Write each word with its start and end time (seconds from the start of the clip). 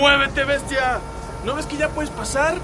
¡Muévete, 0.00 0.44
bestia! 0.44 0.98
¿No 1.44 1.54
ves 1.54 1.66
que 1.66 1.76
ya 1.76 1.90
puedes 1.90 2.10
pasar? 2.10 2.56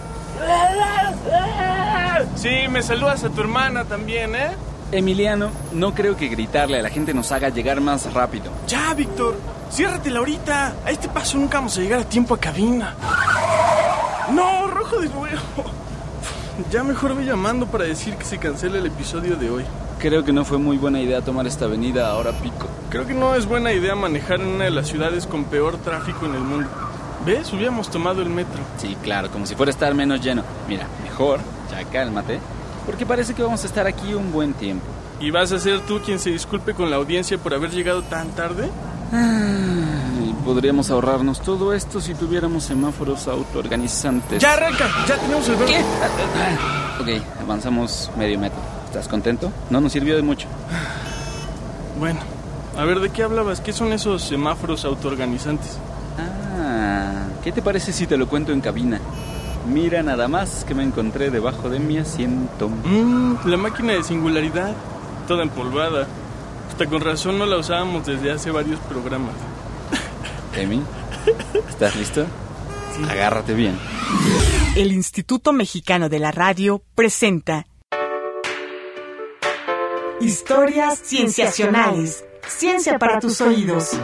Sí, 2.35 2.66
me 2.70 2.82
saludas 2.82 3.24
a 3.24 3.28
tu 3.28 3.43
hermana 3.43 3.85
también, 3.85 4.35
¿eh? 4.35 4.53
Emiliano, 4.90 5.50
no 5.72 5.94
creo 5.94 6.16
que 6.16 6.28
gritarle 6.28 6.78
a 6.78 6.82
la 6.82 6.88
gente 6.88 7.12
nos 7.12 7.32
haga 7.32 7.50
llegar 7.50 7.82
más 7.82 8.10
rápido. 8.14 8.50
Ya, 8.66 8.94
Víctor. 8.94 9.36
Ciérratela 9.70 10.20
ahorita. 10.20 10.74
A 10.86 10.90
este 10.90 11.08
paso 11.08 11.36
nunca 11.36 11.58
vamos 11.58 11.76
a 11.76 11.82
llegar 11.82 12.00
a 12.00 12.04
tiempo 12.04 12.34
a 12.34 12.40
cabina. 12.40 12.94
No, 14.32 14.66
rojo 14.68 14.98
de 15.00 15.08
nuevo. 15.08 15.37
Ya 16.71 16.82
mejor 16.82 17.14
voy 17.14 17.27
llamando 17.27 17.66
para 17.66 17.84
decir 17.84 18.16
que 18.16 18.25
se 18.25 18.39
cancela 18.39 18.79
el 18.79 18.87
episodio 18.87 19.37
de 19.37 19.50
hoy. 19.50 19.64
Creo 20.00 20.25
que 20.25 20.32
no 20.32 20.43
fue 20.43 20.57
muy 20.57 20.79
buena 20.79 21.03
idea 21.03 21.21
tomar 21.21 21.46
esta 21.46 21.66
avenida 21.66 22.11
ahora 22.11 22.32
pico. 22.32 22.66
Creo 22.89 23.07
que 23.07 23.12
no 23.12 23.34
es 23.34 23.45
buena 23.45 23.75
idea 23.75 23.95
manejar 23.95 24.41
en 24.41 24.46
una 24.46 24.64
de 24.64 24.71
las 24.71 24.89
ciudades 24.89 25.27
con 25.27 25.45
peor 25.45 25.77
tráfico 25.77 26.25
en 26.25 26.34
el 26.34 26.41
mundo. 26.41 26.71
¿Ves? 27.27 27.53
Hubiéramos 27.53 27.91
tomado 27.91 28.23
el 28.23 28.31
metro. 28.31 28.61
Sí, 28.79 28.97
claro, 29.03 29.33
como 29.33 29.47
si 29.47 29.57
fuera 29.57 29.71
a 29.71 29.75
estar 29.75 29.93
menos 29.95 30.21
lleno. 30.21 30.45
Mira, 30.69 30.87
mejor, 31.03 31.41
ya 31.69 31.84
cálmate, 31.91 32.39
porque 32.87 33.05
parece 33.05 33.34
que 33.34 33.43
vamos 33.43 33.65
a 33.65 33.67
estar 33.67 33.84
aquí 33.89 34.15
un 34.15 34.33
buen 34.33 34.55
tiempo. 34.55 34.87
¿Y 35.19 35.33
vas 35.33 35.51
a 35.51 35.59
ser 35.59 35.81
tú 35.81 36.01
quien 36.05 36.20
se 36.20 36.31
disculpe 36.31 36.73
con 36.73 36.89
la 36.89 36.97
audiencia 36.97 37.37
por 37.37 37.53
haber 37.53 37.73
llegado 37.73 38.03
tan 38.03 38.29
tarde? 38.29 38.70
Ay, 39.12 40.37
podríamos 40.45 40.89
ahorrarnos 40.91 41.41
todo 41.41 41.75
esto 41.75 42.01
si 42.01 42.15
tuviéramos 42.15 42.62
semáforos 42.62 43.27
autoorganizantes. 43.27 44.41
¡Ya 44.41 44.53
arranca! 44.53 44.89
¡Ya 45.09 45.17
tenemos 45.17 45.48
el 45.48 45.56
verde! 45.56 45.84
¿Qué? 47.03 47.19
Ok, 47.19 47.23
avanzamos 47.43 48.09
medio 48.17 48.39
metro. 48.39 48.61
¿Estás 48.84 49.09
contento? 49.09 49.51
No 49.69 49.81
nos 49.81 49.91
sirvió 49.91 50.15
de 50.15 50.23
mucho. 50.23 50.47
Bueno, 51.98 52.20
a 52.79 52.84
ver, 52.84 53.01
¿de 53.01 53.11
qué 53.11 53.25
hablabas? 53.25 53.61
¿Qué 53.61 53.73
son 53.73 53.93
esos 53.93 54.23
semáforos 54.23 54.84
autoorganizantes? 54.84 55.79
¿Qué 57.46 57.52
te 57.52 57.62
parece 57.62 57.92
si 57.92 58.09
te 58.09 58.16
lo 58.16 58.27
cuento 58.27 58.50
en 58.50 58.60
cabina? 58.60 59.00
Mira 59.73 60.02
nada 60.02 60.27
más 60.27 60.64
que 60.64 60.74
me 60.74 60.82
encontré 60.82 61.30
debajo 61.30 61.70
de 61.70 61.78
mi 61.78 61.97
asiento. 61.97 62.69
Mmm, 62.69 63.36
la 63.44 63.56
máquina 63.56 63.92
de 63.92 64.03
singularidad, 64.03 64.75
toda 65.28 65.44
empolvada. 65.44 66.08
Hasta 66.69 66.86
con 66.86 67.00
razón 67.00 67.38
no 67.38 67.47
la 67.47 67.58
usábamos 67.58 68.05
desde 68.05 68.33
hace 68.33 68.50
varios 68.50 68.80
programas. 68.80 69.36
Emi, 70.56 70.83
¿estás 71.69 71.94
listo? 71.94 72.27
Agárrate 73.08 73.55
bien. 73.55 73.78
El 74.75 74.91
Instituto 74.91 75.53
Mexicano 75.53 76.08
de 76.08 76.19
la 76.19 76.33
Radio 76.33 76.83
presenta 76.97 77.64
Historias 80.20 80.98
Cienciacionales. 80.98 82.25
Ciencia 82.48 82.98
para 82.98 83.20
tus 83.20 83.41
oídos. 83.41 83.97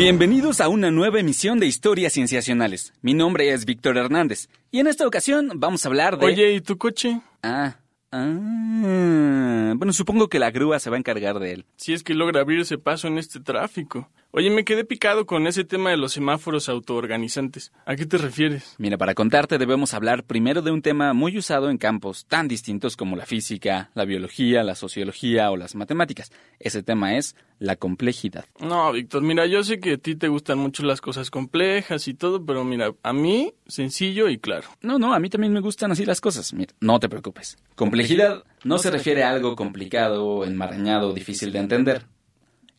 Bienvenidos 0.00 0.62
a 0.62 0.70
una 0.70 0.90
nueva 0.90 1.20
emisión 1.20 1.60
de 1.60 1.66
Historias 1.66 2.14
Cienciacionales. 2.14 2.94
Mi 3.02 3.12
nombre 3.12 3.50
es 3.50 3.66
Víctor 3.66 3.98
Hernández 3.98 4.48
y 4.70 4.78
en 4.78 4.86
esta 4.86 5.06
ocasión 5.06 5.50
vamos 5.56 5.84
a 5.84 5.88
hablar 5.88 6.18
de... 6.18 6.24
Oye, 6.24 6.54
¿y 6.54 6.62
tu 6.62 6.78
coche? 6.78 7.20
Ah, 7.42 7.76
ah. 8.10 9.74
Bueno, 9.76 9.92
supongo 9.92 10.28
que 10.28 10.38
la 10.38 10.50
grúa 10.50 10.78
se 10.78 10.88
va 10.88 10.96
a 10.96 10.98
encargar 10.98 11.38
de 11.38 11.52
él. 11.52 11.66
Si 11.76 11.92
es 11.92 12.02
que 12.02 12.14
logra 12.14 12.40
abrirse 12.40 12.78
paso 12.78 13.08
en 13.08 13.18
este 13.18 13.40
tráfico. 13.40 14.08
Oye, 14.32 14.48
me 14.48 14.64
quedé 14.64 14.84
picado 14.84 15.26
con 15.26 15.48
ese 15.48 15.64
tema 15.64 15.90
de 15.90 15.96
los 15.96 16.12
semáforos 16.12 16.68
autoorganizantes. 16.68 17.72
¿A 17.84 17.96
qué 17.96 18.06
te 18.06 18.16
refieres? 18.16 18.76
Mira, 18.78 18.96
para 18.96 19.16
contarte 19.16 19.58
debemos 19.58 19.92
hablar 19.92 20.22
primero 20.22 20.62
de 20.62 20.70
un 20.70 20.82
tema 20.82 21.12
muy 21.14 21.36
usado 21.36 21.68
en 21.68 21.78
campos 21.78 22.26
tan 22.26 22.46
distintos 22.46 22.96
como 22.96 23.16
la 23.16 23.26
física, 23.26 23.90
la 23.94 24.04
biología, 24.04 24.62
la 24.62 24.76
sociología 24.76 25.50
o 25.50 25.56
las 25.56 25.74
matemáticas. 25.74 26.30
Ese 26.60 26.84
tema 26.84 27.16
es 27.16 27.34
la 27.58 27.74
complejidad. 27.74 28.44
No, 28.60 28.92
Víctor, 28.92 29.22
mira, 29.22 29.46
yo 29.46 29.64
sé 29.64 29.80
que 29.80 29.94
a 29.94 29.98
ti 29.98 30.14
te 30.14 30.28
gustan 30.28 30.58
mucho 30.58 30.84
las 30.84 31.00
cosas 31.00 31.28
complejas 31.28 32.06
y 32.06 32.14
todo, 32.14 32.46
pero 32.46 32.62
mira, 32.62 32.92
a 33.02 33.12
mí 33.12 33.52
sencillo 33.66 34.28
y 34.28 34.38
claro. 34.38 34.68
No, 34.80 35.00
no, 35.00 35.12
a 35.12 35.18
mí 35.18 35.28
también 35.28 35.52
me 35.52 35.60
gustan 35.60 35.90
así 35.90 36.04
las 36.04 36.20
cosas. 36.20 36.54
Mira, 36.54 36.72
no 36.78 37.00
te 37.00 37.08
preocupes. 37.08 37.58
Complejidad 37.74 38.44
no 38.62 38.78
se 38.78 38.92
refiere 38.92 39.24
a 39.24 39.30
algo 39.30 39.56
complicado, 39.56 40.44
enmarañado, 40.44 41.12
difícil 41.12 41.50
de 41.50 41.58
entender. 41.58 42.06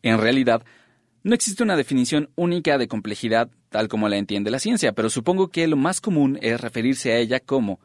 En 0.01 0.17
realidad, 0.17 0.63
no 1.23 1.35
existe 1.35 1.63
una 1.63 1.75
definición 1.75 2.29
única 2.35 2.77
de 2.77 2.87
complejidad 2.87 3.49
tal 3.69 3.87
como 3.87 4.09
la 4.09 4.17
entiende 4.17 4.51
la 4.51 4.59
ciencia, 4.59 4.91
pero 4.91 5.09
supongo 5.09 5.47
que 5.47 5.67
lo 5.67 5.77
más 5.77 6.01
común 6.01 6.37
es 6.41 6.59
referirse 6.59 7.13
a 7.13 7.17
ella 7.17 7.39
como, 7.39 7.79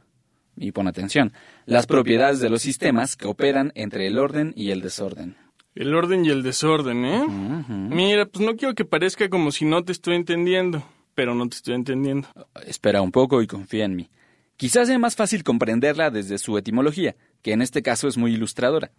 y 0.56 0.72
pon 0.72 0.88
atención, 0.88 1.32
las 1.64 1.86
propiedades 1.86 2.40
de 2.40 2.50
los 2.50 2.62
sistemas 2.62 3.16
que 3.16 3.28
operan 3.28 3.72
entre 3.74 4.06
el 4.06 4.18
orden 4.18 4.52
y 4.56 4.70
el 4.70 4.80
desorden. 4.80 5.36
El 5.74 5.94
orden 5.94 6.24
y 6.24 6.30
el 6.30 6.42
desorden, 6.42 7.04
¿eh? 7.04 7.26
Mira, 7.68 8.26
pues 8.26 8.44
no 8.44 8.56
quiero 8.56 8.74
que 8.74 8.84
parezca 8.84 9.28
como 9.28 9.52
si 9.52 9.66
no 9.66 9.84
te 9.84 9.92
estoy 9.92 10.16
entendiendo, 10.16 10.82
pero 11.14 11.34
no 11.34 11.48
te 11.48 11.56
estoy 11.56 11.74
entendiendo. 11.74 12.28
Espera 12.66 13.02
un 13.02 13.12
poco 13.12 13.42
y 13.42 13.46
confía 13.46 13.84
en 13.84 13.94
mí. 13.94 14.08
Quizás 14.56 14.88
sea 14.88 14.98
más 14.98 15.14
fácil 15.14 15.44
comprenderla 15.44 16.10
desde 16.10 16.38
su 16.38 16.56
etimología, 16.56 17.14
que 17.42 17.52
en 17.52 17.60
este 17.60 17.82
caso 17.82 18.08
es 18.08 18.16
muy 18.16 18.32
ilustradora. 18.32 18.90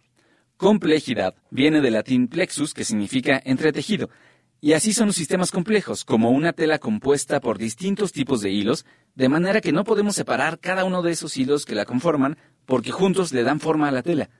Complejidad 0.56 1.34
viene 1.50 1.80
del 1.80 1.94
latín 1.94 2.28
plexus, 2.28 2.74
que 2.74 2.84
significa 2.84 3.42
entretejido, 3.44 4.08
y 4.60 4.72
así 4.72 4.92
son 4.92 5.06
los 5.06 5.16
sistemas 5.16 5.52
complejos, 5.52 6.04
como 6.04 6.30
una 6.30 6.52
tela 6.52 6.78
compuesta 6.78 7.40
por 7.40 7.58
distintos 7.58 8.12
tipos 8.12 8.40
de 8.40 8.50
hilos, 8.50 8.84
de 9.14 9.28
manera 9.28 9.60
que 9.60 9.72
no 9.72 9.84
podemos 9.84 10.16
separar 10.16 10.58
cada 10.58 10.84
uno 10.84 11.02
de 11.02 11.12
esos 11.12 11.36
hilos 11.36 11.64
que 11.64 11.76
la 11.76 11.84
conforman, 11.84 12.36
porque 12.66 12.90
juntos 12.90 13.32
le 13.32 13.44
dan 13.44 13.60
forma 13.60 13.88
a 13.88 13.92
la 13.92 14.02
tela. 14.02 14.30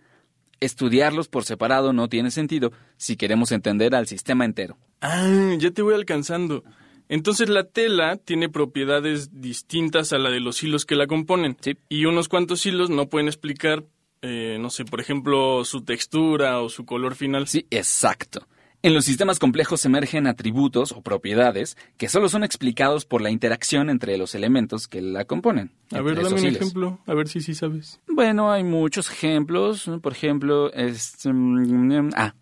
Estudiarlos 0.61 1.28
por 1.28 1.45
separado 1.45 1.93
no 1.93 2.09
tiene 2.09 2.33
sentido 2.33 2.73
si 2.97 3.17
queremos 3.17 3.53
entender 3.53 3.95
al 3.95 4.09
sistema 4.09 4.45
entero. 4.45 4.77
Ah, 5.01 5.55
ya 5.57 5.71
te 5.71 5.83
voy 5.83 5.95
alcanzando. 5.95 6.65
Entonces 7.09 7.49
la 7.49 7.65
tela 7.65 8.17
tiene 8.17 8.49
propiedades 8.49 9.41
distintas 9.41 10.12
a 10.12 10.19
la 10.19 10.31
de 10.31 10.41
los 10.41 10.62
hilos 10.62 10.84
que 10.84 10.97
la 10.97 11.07
componen. 11.07 11.57
Sí. 11.61 11.78
Y 11.89 12.07
unos 12.07 12.28
cuantos 12.28 12.67
hilos 12.67 12.91
no 12.91 13.09
pueden 13.09 13.28
explicar, 13.28 13.84
eh, 14.21 14.59
no 14.61 14.69
sé, 14.69 14.84
por 14.84 15.01
ejemplo, 15.01 15.65
su 15.65 15.83
textura 15.83 16.61
o 16.61 16.69
su 16.69 16.84
color 16.84 17.15
final. 17.15 17.47
Sí, 17.47 17.67
exacto. 17.71 18.47
En 18.81 18.94
los 18.94 19.05
sistemas 19.05 19.41
complejos 19.41 19.84
emergen 19.84 20.28
atributos 20.28 20.93
o 20.93 21.03
propiedades 21.03 21.77
que 21.97 22.09
solo 22.09 22.28
son 22.28 22.44
explicados 22.44 23.05
por 23.05 23.21
la 23.21 23.31
interacción 23.31 23.91
entre 23.91 24.16
los 24.16 24.37
elementos 24.37 24.87
que 24.87 25.03
la 25.03 25.25
componen. 25.25 25.72
A 25.91 26.00
ver, 26.00 26.22
dame 26.22 26.41
un 26.41 26.47
ejemplo, 26.47 27.00
a 27.05 27.15
ver 27.15 27.27
si 27.27 27.41
sí 27.41 27.56
sabes. 27.56 27.99
Bueno, 28.06 28.53
hay 28.53 28.62
muchos 28.62 29.11
ejemplos. 29.11 29.91
Por 30.00 30.12
ejemplo, 30.12 30.72
es... 30.72 31.19
mm, 31.25 32.11
ah, 32.15 32.34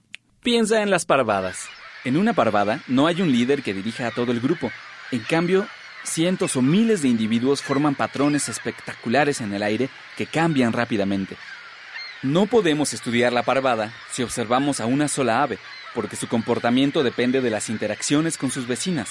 piensa 0.42 0.82
en 0.82 0.91
las 0.91 1.06
parvadas. 1.06 1.69
En 2.04 2.19
una 2.19 2.34
parvada 2.34 2.82
no 2.86 3.06
hay 3.06 3.22
un 3.22 3.32
líder 3.32 3.62
que 3.62 3.72
dirija 3.72 4.06
a 4.06 4.10
todo 4.10 4.30
el 4.30 4.41
grupo. 4.41 4.70
En 5.12 5.20
cambio, 5.20 5.66
cientos 6.04 6.54
o 6.56 6.62
miles 6.62 7.00
de 7.00 7.08
individuos 7.08 7.62
forman 7.62 7.94
patrones 7.94 8.50
espectaculares 8.50 9.41
en 9.41 9.54
el 9.54 9.62
aire 9.62 9.88
que 10.18 10.26
cambian 10.26 10.74
rápidamente. 10.74 11.38
No 12.22 12.47
podemos 12.47 12.92
estudiar 12.92 13.32
la 13.32 13.42
parvada 13.42 13.92
si 14.10 14.22
observamos 14.22 14.80
a 14.80 14.86
una 14.86 15.08
sola 15.08 15.42
ave, 15.42 15.58
porque 15.96 16.14
su 16.14 16.28
comportamiento 16.28 17.02
depende 17.02 17.40
de 17.40 17.48
las 17.48 17.70
interacciones 17.70 18.36
con 18.36 18.50
sus 18.50 18.68
vecinas. 18.68 19.10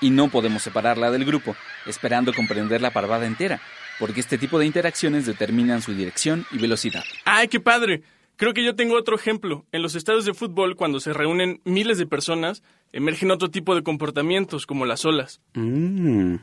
Y 0.00 0.10
no 0.10 0.28
podemos 0.28 0.62
separarla 0.62 1.12
del 1.12 1.24
grupo, 1.24 1.56
esperando 1.86 2.34
comprender 2.34 2.82
la 2.82 2.90
parvada 2.90 3.26
entera, 3.26 3.62
porque 4.00 4.20
este 4.20 4.36
tipo 4.36 4.58
de 4.58 4.66
interacciones 4.66 5.24
determinan 5.24 5.80
su 5.80 5.94
dirección 5.94 6.44
y 6.50 6.58
velocidad. 6.58 7.04
¡Ay, 7.24 7.46
qué 7.46 7.60
padre! 7.60 8.02
Creo 8.34 8.52
que 8.52 8.64
yo 8.64 8.74
tengo 8.74 8.96
otro 8.96 9.14
ejemplo. 9.16 9.64
En 9.70 9.82
los 9.82 9.94
estadios 9.94 10.26
de 10.26 10.34
fútbol, 10.34 10.74
cuando 10.74 10.98
se 10.98 11.14
reúnen 11.14 11.62
miles 11.64 11.96
de 11.96 12.06
personas, 12.06 12.62
emergen 12.92 13.30
otro 13.30 13.48
tipo 13.48 13.76
de 13.76 13.84
comportamientos, 13.84 14.66
como 14.66 14.84
las 14.84 15.04
olas. 15.04 15.40
Mm. 15.54 16.34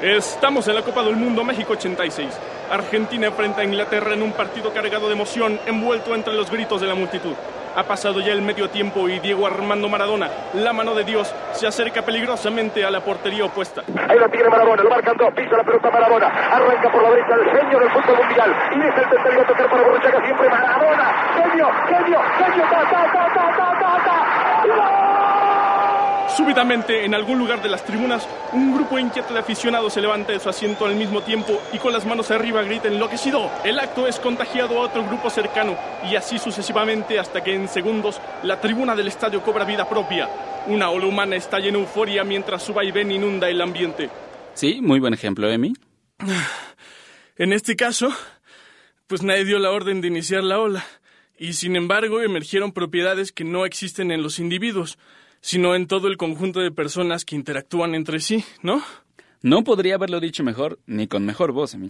Estamos 0.00 0.66
en 0.66 0.74
la 0.74 0.82
Copa 0.82 1.04
del 1.04 1.16
Mundo 1.16 1.44
México 1.44 1.74
86. 1.74 2.28
Argentina 2.70 3.26
enfrenta 3.26 3.60
a 3.60 3.64
Inglaterra 3.64 4.14
en 4.14 4.22
un 4.22 4.32
partido 4.32 4.72
cargado 4.72 5.08
de 5.08 5.14
emoción, 5.14 5.60
envuelto 5.66 6.14
entre 6.14 6.34
los 6.34 6.50
gritos 6.50 6.80
de 6.80 6.86
la 6.86 6.94
multitud. 6.94 7.34
Ha 7.76 7.82
pasado 7.82 8.20
ya 8.20 8.32
el 8.32 8.40
medio 8.40 8.70
tiempo 8.70 9.06
y 9.06 9.18
Diego 9.18 9.46
Armando 9.46 9.86
Maradona, 9.86 10.30
la 10.54 10.72
mano 10.72 10.94
de 10.94 11.04
Dios, 11.04 11.34
se 11.52 11.66
acerca 11.66 12.00
peligrosamente 12.00 12.82
a 12.86 12.90
la 12.90 13.00
portería 13.00 13.44
opuesta. 13.44 13.82
Ahí 14.08 14.18
la 14.18 14.28
tiene 14.28 14.48
Maradona, 14.48 14.82
lo 14.82 14.88
marcan 14.88 15.14
dos, 15.18 15.30
pisa 15.34 15.58
la 15.58 15.62
pelota 15.62 15.90
Maradona, 15.90 16.26
arranca 16.26 16.90
por 16.90 17.02
la 17.02 17.10
derecha 17.10 17.34
el 17.34 17.44
genio 17.44 17.78
del 17.78 17.90
fútbol 17.90 18.16
mundial 18.16 18.56
y 18.74 18.78
deja 18.78 19.00
el 19.02 19.08
tercero 19.10 19.42
a 19.42 19.46
tocar 19.46 19.68
para 19.68 19.82
Borruchaga 19.82 20.24
siempre 20.24 20.48
Maradona, 20.48 21.12
genio, 21.34 21.70
genio, 21.86 22.20
genio, 22.38 22.64
ta, 22.70 22.80
ta, 22.80 23.12
ta, 23.12 23.34
ta, 23.34 23.52
ta, 23.56 23.78
ta, 23.78 24.04
ta. 24.06 25.15
Súbitamente, 26.28 27.04
en 27.04 27.14
algún 27.14 27.38
lugar 27.38 27.62
de 27.62 27.68
las 27.68 27.84
tribunas, 27.84 28.28
un 28.52 28.74
grupo 28.74 28.98
inquieto 28.98 29.32
de 29.32 29.40
aficionados 29.40 29.92
se 29.92 30.00
levanta 30.00 30.32
de 30.32 30.40
su 30.40 30.48
asiento 30.48 30.84
al 30.84 30.96
mismo 30.96 31.22
tiempo 31.22 31.62
y 31.72 31.78
con 31.78 31.92
las 31.92 32.04
manos 32.04 32.30
arriba 32.30 32.62
grita 32.62 32.88
enloquecido. 32.88 33.50
El 33.64 33.78
acto 33.78 34.06
es 34.06 34.18
contagiado 34.18 34.78
a 34.78 34.82
otro 34.82 35.04
grupo 35.06 35.30
cercano 35.30 35.76
y 36.10 36.16
así 36.16 36.38
sucesivamente 36.38 37.18
hasta 37.18 37.42
que 37.42 37.54
en 37.54 37.68
segundos 37.68 38.20
la 38.42 38.60
tribuna 38.60 38.96
del 38.96 39.08
estadio 39.08 39.42
cobra 39.42 39.64
vida 39.64 39.88
propia. 39.88 40.28
Una 40.66 40.90
ola 40.90 41.06
humana 41.06 41.36
estalla 41.36 41.68
en 41.68 41.76
euforia 41.76 42.24
mientras 42.24 42.62
su 42.62 42.74
vaivén 42.74 43.12
inunda 43.12 43.48
el 43.48 43.60
ambiente. 43.60 44.10
Sí, 44.54 44.80
muy 44.82 45.00
buen 45.00 45.14
ejemplo, 45.14 45.50
Emi. 45.50 45.74
En 47.38 47.52
este 47.52 47.76
caso, 47.76 48.08
pues 49.06 49.22
nadie 49.22 49.44
dio 49.44 49.58
la 49.58 49.70
orden 49.70 50.00
de 50.00 50.08
iniciar 50.08 50.42
la 50.42 50.58
ola. 50.58 50.86
Y 51.38 51.52
sin 51.52 51.76
embargo 51.76 52.22
emergieron 52.22 52.72
propiedades 52.72 53.30
que 53.30 53.44
no 53.44 53.66
existen 53.66 54.10
en 54.10 54.22
los 54.22 54.38
individuos, 54.38 54.98
sino 55.46 55.76
en 55.76 55.86
todo 55.86 56.08
el 56.08 56.16
conjunto 56.16 56.58
de 56.58 56.72
personas 56.72 57.24
que 57.24 57.36
interactúan 57.36 57.94
entre 57.94 58.18
sí, 58.18 58.44
¿no? 58.62 58.82
No 59.42 59.62
podría 59.62 59.94
haberlo 59.94 60.18
dicho 60.18 60.42
mejor, 60.42 60.80
ni 60.86 61.06
con 61.06 61.24
mejor 61.24 61.52
voz, 61.52 61.72
Emi. 61.74 61.86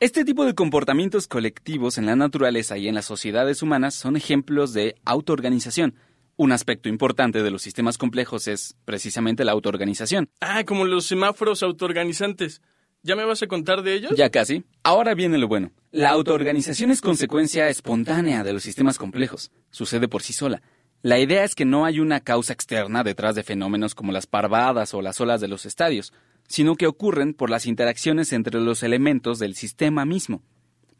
Este 0.00 0.24
tipo 0.24 0.46
de 0.46 0.54
comportamientos 0.54 1.28
colectivos 1.28 1.98
en 1.98 2.06
la 2.06 2.16
naturaleza 2.16 2.78
y 2.78 2.88
en 2.88 2.94
las 2.94 3.04
sociedades 3.04 3.62
humanas 3.62 3.94
son 3.94 4.16
ejemplos 4.16 4.72
de 4.72 4.94
autoorganización. 5.04 5.96
Un 6.36 6.50
aspecto 6.50 6.88
importante 6.88 7.42
de 7.42 7.50
los 7.50 7.60
sistemas 7.60 7.98
complejos 7.98 8.48
es 8.48 8.74
precisamente 8.86 9.44
la 9.44 9.52
autoorganización. 9.52 10.30
Ah, 10.40 10.64
como 10.64 10.86
los 10.86 11.04
semáforos 11.04 11.62
autoorganizantes. 11.62 12.62
¿Ya 13.02 13.16
me 13.16 13.26
vas 13.26 13.42
a 13.42 13.48
contar 13.48 13.82
de 13.82 13.96
ellos? 13.96 14.12
Ya 14.16 14.30
casi. 14.30 14.64
Ahora 14.82 15.12
viene 15.12 15.36
lo 15.36 15.46
bueno. 15.46 15.72
La 15.90 16.08
autoorganización 16.08 16.90
es 16.90 17.02
consecuencia 17.02 17.68
espontánea 17.68 18.44
de 18.44 18.54
los 18.54 18.62
sistemas 18.62 18.96
complejos. 18.96 19.50
Sucede 19.70 20.08
por 20.08 20.22
sí 20.22 20.32
sola. 20.32 20.62
La 21.02 21.20
idea 21.20 21.44
es 21.44 21.54
que 21.54 21.64
no 21.64 21.84
hay 21.84 22.00
una 22.00 22.20
causa 22.20 22.52
externa 22.52 23.04
detrás 23.04 23.36
de 23.36 23.44
fenómenos 23.44 23.94
como 23.94 24.10
las 24.10 24.26
parvadas 24.26 24.94
o 24.94 25.02
las 25.02 25.20
olas 25.20 25.40
de 25.40 25.46
los 25.46 25.64
estadios, 25.64 26.12
sino 26.48 26.74
que 26.74 26.88
ocurren 26.88 27.34
por 27.34 27.50
las 27.50 27.66
interacciones 27.66 28.32
entre 28.32 28.60
los 28.60 28.82
elementos 28.82 29.38
del 29.38 29.54
sistema 29.54 30.04
mismo. 30.04 30.42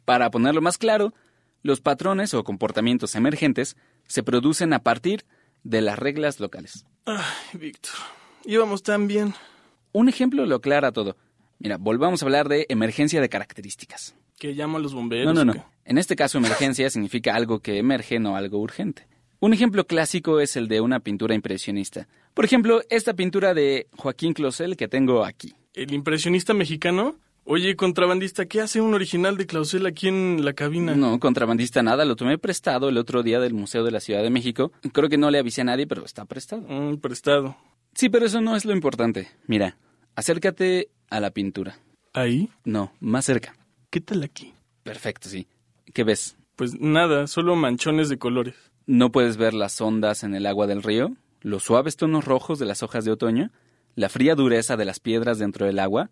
Para 0.04 0.30
ponerlo 0.30 0.62
más 0.62 0.78
claro, 0.78 1.14
los 1.62 1.80
patrones 1.80 2.32
o 2.32 2.44
comportamientos 2.44 3.16
emergentes 3.16 3.76
se 4.06 4.22
producen 4.22 4.72
a 4.72 4.84
partir 4.84 5.24
de 5.64 5.80
las 5.80 5.98
reglas 5.98 6.38
locales. 6.38 6.86
Ay, 7.04 7.58
Víctor, 7.58 7.94
íbamos 8.44 8.84
tan 8.84 9.08
bien. 9.08 9.34
Un 9.90 10.08
ejemplo 10.08 10.46
lo 10.46 10.56
aclara 10.56 10.92
todo. 10.92 11.16
Mira, 11.58 11.76
volvamos 11.76 12.22
a 12.22 12.26
hablar 12.26 12.48
de 12.48 12.66
emergencia 12.68 13.20
de 13.20 13.28
características. 13.28 14.14
¿Que 14.38 14.52
llamo 14.52 14.76
a 14.76 14.80
los 14.80 14.94
bomberos? 14.94 15.34
No, 15.34 15.44
no, 15.44 15.54
no. 15.54 15.68
En 15.84 15.98
este 15.98 16.14
caso, 16.14 16.38
emergencia 16.38 16.88
significa 16.90 17.34
algo 17.34 17.58
que 17.58 17.78
emerge, 17.78 18.20
no 18.20 18.36
algo 18.36 18.58
urgente. 18.58 19.07
Un 19.40 19.52
ejemplo 19.52 19.86
clásico 19.86 20.40
es 20.40 20.56
el 20.56 20.66
de 20.66 20.80
una 20.80 20.98
pintura 20.98 21.34
impresionista. 21.34 22.08
Por 22.34 22.44
ejemplo, 22.44 22.82
esta 22.90 23.14
pintura 23.14 23.54
de 23.54 23.86
Joaquín 23.96 24.32
Closel 24.32 24.76
que 24.76 24.88
tengo 24.88 25.24
aquí. 25.24 25.54
¿El 25.74 25.92
impresionista 25.92 26.54
mexicano? 26.54 27.16
Oye, 27.44 27.76
contrabandista, 27.76 28.46
¿qué 28.46 28.60
hace 28.60 28.80
un 28.80 28.94
original 28.94 29.36
de 29.36 29.46
Clausel 29.46 29.86
aquí 29.86 30.08
en 30.08 30.44
la 30.44 30.52
cabina? 30.54 30.96
No, 30.96 31.18
contrabandista 31.20 31.82
nada, 31.82 32.04
lo 32.04 32.16
tomé 32.16 32.36
prestado 32.36 32.88
el 32.88 32.98
otro 32.98 33.22
día 33.22 33.38
del 33.38 33.54
Museo 33.54 33.84
de 33.84 33.92
la 33.92 34.00
Ciudad 34.00 34.22
de 34.22 34.28
México. 34.28 34.72
Creo 34.92 35.08
que 35.08 35.16
no 35.16 35.30
le 35.30 35.38
avisé 35.38 35.60
a 35.60 35.64
nadie, 35.64 35.86
pero 35.86 36.04
está 36.04 36.24
prestado. 36.24 36.62
Mm, 36.68 36.98
prestado. 36.98 37.56
Sí, 37.94 38.08
pero 38.08 38.26
eso 38.26 38.40
no 38.40 38.56
es 38.56 38.64
lo 38.64 38.72
importante. 38.74 39.28
Mira, 39.46 39.78
acércate 40.14 40.90
a 41.08 41.20
la 41.20 41.30
pintura. 41.30 41.78
¿Ahí? 42.12 42.50
No, 42.64 42.92
más 43.00 43.24
cerca. 43.24 43.54
¿Qué 43.88 44.00
tal 44.00 44.24
aquí? 44.24 44.52
Perfecto, 44.82 45.28
sí. 45.28 45.46
¿Qué 45.94 46.04
ves? 46.04 46.36
Pues 46.54 46.78
nada, 46.78 47.28
solo 47.28 47.56
manchones 47.56 48.08
de 48.08 48.18
colores. 48.18 48.56
¿No 48.88 49.12
puedes 49.12 49.36
ver 49.36 49.52
las 49.52 49.78
ondas 49.82 50.24
en 50.24 50.34
el 50.34 50.46
agua 50.46 50.66
del 50.66 50.82
río? 50.82 51.14
¿Los 51.42 51.64
suaves 51.64 51.98
tonos 51.98 52.24
rojos 52.24 52.58
de 52.58 52.64
las 52.64 52.82
hojas 52.82 53.04
de 53.04 53.10
otoño? 53.10 53.50
¿La 53.94 54.08
fría 54.08 54.34
dureza 54.34 54.78
de 54.78 54.86
las 54.86 54.98
piedras 54.98 55.38
dentro 55.38 55.66
del 55.66 55.78
agua? 55.78 56.08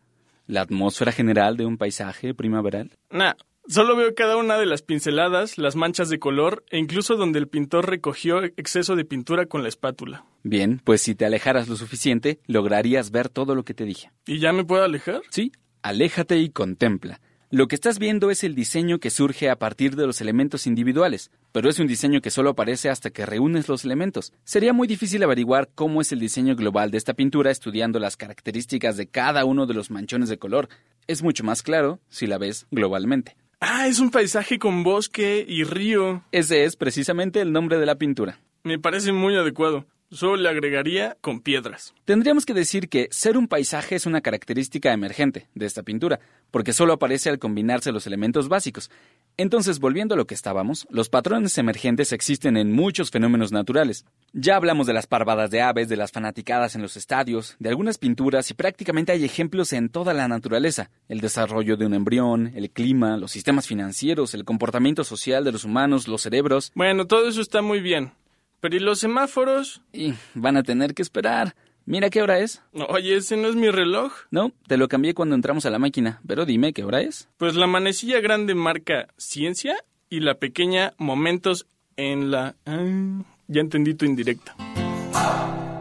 ¿La 0.46 0.60
atmósfera 0.60 1.10
general 1.10 1.56
de 1.56 1.64
un 1.64 1.78
paisaje 1.78 2.34
primaveral? 2.34 2.90
Nah, 3.08 3.32
solo 3.66 3.96
veo 3.96 4.14
cada 4.14 4.36
una 4.36 4.58
de 4.58 4.66
las 4.66 4.82
pinceladas, 4.82 5.56
las 5.56 5.74
manchas 5.74 6.10
de 6.10 6.18
color 6.18 6.66
e 6.68 6.76
incluso 6.76 7.16
donde 7.16 7.38
el 7.38 7.48
pintor 7.48 7.88
recogió 7.88 8.44
exceso 8.44 8.94
de 8.94 9.06
pintura 9.06 9.46
con 9.46 9.62
la 9.62 9.70
espátula. 9.70 10.26
Bien, 10.42 10.82
pues 10.84 11.00
si 11.00 11.14
te 11.14 11.24
alejaras 11.24 11.68
lo 11.68 11.76
suficiente, 11.76 12.40
lograrías 12.46 13.10
ver 13.10 13.30
todo 13.30 13.54
lo 13.54 13.64
que 13.64 13.72
te 13.72 13.86
dije. 13.86 14.10
¿Y 14.26 14.38
ya 14.38 14.52
me 14.52 14.64
puedo 14.64 14.84
alejar? 14.84 15.22
Sí, 15.30 15.50
aléjate 15.80 16.36
y 16.36 16.50
contempla. 16.50 17.22
Lo 17.50 17.68
que 17.68 17.76
estás 17.76 18.00
viendo 18.00 18.32
es 18.32 18.42
el 18.42 18.56
diseño 18.56 18.98
que 18.98 19.08
surge 19.08 19.48
a 19.50 19.56
partir 19.56 19.94
de 19.94 20.04
los 20.04 20.20
elementos 20.20 20.66
individuales, 20.66 21.30
pero 21.52 21.70
es 21.70 21.78
un 21.78 21.86
diseño 21.86 22.20
que 22.20 22.32
solo 22.32 22.50
aparece 22.50 22.90
hasta 22.90 23.10
que 23.10 23.24
reúnes 23.24 23.68
los 23.68 23.84
elementos. 23.84 24.32
Sería 24.42 24.72
muy 24.72 24.88
difícil 24.88 25.22
averiguar 25.22 25.68
cómo 25.72 26.00
es 26.00 26.10
el 26.10 26.18
diseño 26.18 26.56
global 26.56 26.90
de 26.90 26.98
esta 26.98 27.14
pintura 27.14 27.52
estudiando 27.52 28.00
las 28.00 28.16
características 28.16 28.96
de 28.96 29.06
cada 29.06 29.44
uno 29.44 29.66
de 29.66 29.74
los 29.74 29.92
manchones 29.92 30.28
de 30.28 30.38
color. 30.38 30.68
Es 31.06 31.22
mucho 31.22 31.44
más 31.44 31.62
claro 31.62 32.00
si 32.08 32.26
la 32.26 32.38
ves 32.38 32.66
globalmente. 32.72 33.36
Ah, 33.60 33.86
es 33.86 34.00
un 34.00 34.10
paisaje 34.10 34.58
con 34.58 34.82
bosque 34.82 35.46
y 35.48 35.62
río. 35.62 36.24
Ese 36.32 36.64
es 36.64 36.74
precisamente 36.74 37.40
el 37.40 37.52
nombre 37.52 37.78
de 37.78 37.86
la 37.86 37.94
pintura. 37.94 38.40
Me 38.64 38.80
parece 38.80 39.12
muy 39.12 39.36
adecuado. 39.36 39.86
Solo 40.12 40.36
le 40.36 40.48
agregaría 40.48 41.16
con 41.20 41.40
piedras. 41.40 41.92
Tendríamos 42.04 42.46
que 42.46 42.54
decir 42.54 42.88
que 42.88 43.08
ser 43.10 43.36
un 43.36 43.48
paisaje 43.48 43.96
es 43.96 44.06
una 44.06 44.20
característica 44.20 44.92
emergente 44.92 45.48
de 45.56 45.66
esta 45.66 45.82
pintura, 45.82 46.20
porque 46.52 46.72
solo 46.72 46.92
aparece 46.92 47.28
al 47.28 47.40
combinarse 47.40 47.90
los 47.90 48.06
elementos 48.06 48.48
básicos. 48.48 48.88
Entonces, 49.36 49.80
volviendo 49.80 50.14
a 50.14 50.16
lo 50.16 50.28
que 50.28 50.34
estábamos, 50.34 50.86
los 50.90 51.08
patrones 51.08 51.58
emergentes 51.58 52.12
existen 52.12 52.56
en 52.56 52.70
muchos 52.70 53.10
fenómenos 53.10 53.50
naturales. 53.50 54.04
Ya 54.32 54.54
hablamos 54.54 54.86
de 54.86 54.92
las 54.92 55.08
parvadas 55.08 55.50
de 55.50 55.60
aves, 55.60 55.88
de 55.88 55.96
las 55.96 56.12
fanaticadas 56.12 56.76
en 56.76 56.82
los 56.82 56.96
estadios, 56.96 57.56
de 57.58 57.68
algunas 57.68 57.98
pinturas 57.98 58.48
y 58.52 58.54
prácticamente 58.54 59.10
hay 59.10 59.24
ejemplos 59.24 59.72
en 59.72 59.88
toda 59.88 60.14
la 60.14 60.28
naturaleza. 60.28 60.88
El 61.08 61.20
desarrollo 61.20 61.76
de 61.76 61.84
un 61.84 61.94
embrión, 61.94 62.52
el 62.54 62.70
clima, 62.70 63.16
los 63.16 63.32
sistemas 63.32 63.66
financieros, 63.66 64.34
el 64.34 64.44
comportamiento 64.44 65.02
social 65.02 65.42
de 65.42 65.50
los 65.50 65.64
humanos, 65.64 66.06
los 66.06 66.22
cerebros. 66.22 66.70
Bueno, 66.76 67.08
todo 67.08 67.28
eso 67.28 67.40
está 67.40 67.60
muy 67.60 67.80
bien. 67.80 68.12
Pero 68.60 68.76
¿y 68.76 68.80
los 68.80 68.98
semáforos? 68.98 69.82
Y 69.92 70.14
van 70.34 70.56
a 70.56 70.62
tener 70.62 70.94
que 70.94 71.02
esperar. 71.02 71.54
Mira 71.84 72.10
qué 72.10 72.20
hora 72.20 72.40
es. 72.40 72.62
Oye, 72.88 73.16
ese 73.16 73.36
no 73.36 73.48
es 73.48 73.54
mi 73.54 73.70
reloj. 73.70 74.12
No, 74.30 74.52
te 74.66 74.76
lo 74.76 74.88
cambié 74.88 75.14
cuando 75.14 75.36
entramos 75.36 75.66
a 75.66 75.70
la 75.70 75.78
máquina, 75.78 76.20
pero 76.26 76.44
dime 76.44 76.72
qué 76.72 76.82
hora 76.82 77.00
es. 77.00 77.28
Pues 77.36 77.54
la 77.54 77.68
manecilla 77.68 78.20
grande 78.20 78.56
marca 78.56 79.06
ciencia 79.16 79.76
y 80.10 80.20
la 80.20 80.34
pequeña 80.34 80.94
momentos 80.98 81.66
en 81.96 82.32
la... 82.32 82.56
Ah, 82.66 83.22
ya 83.46 83.60
entendí 83.60 83.94
tu 83.94 84.04
indirecta. 84.04 84.56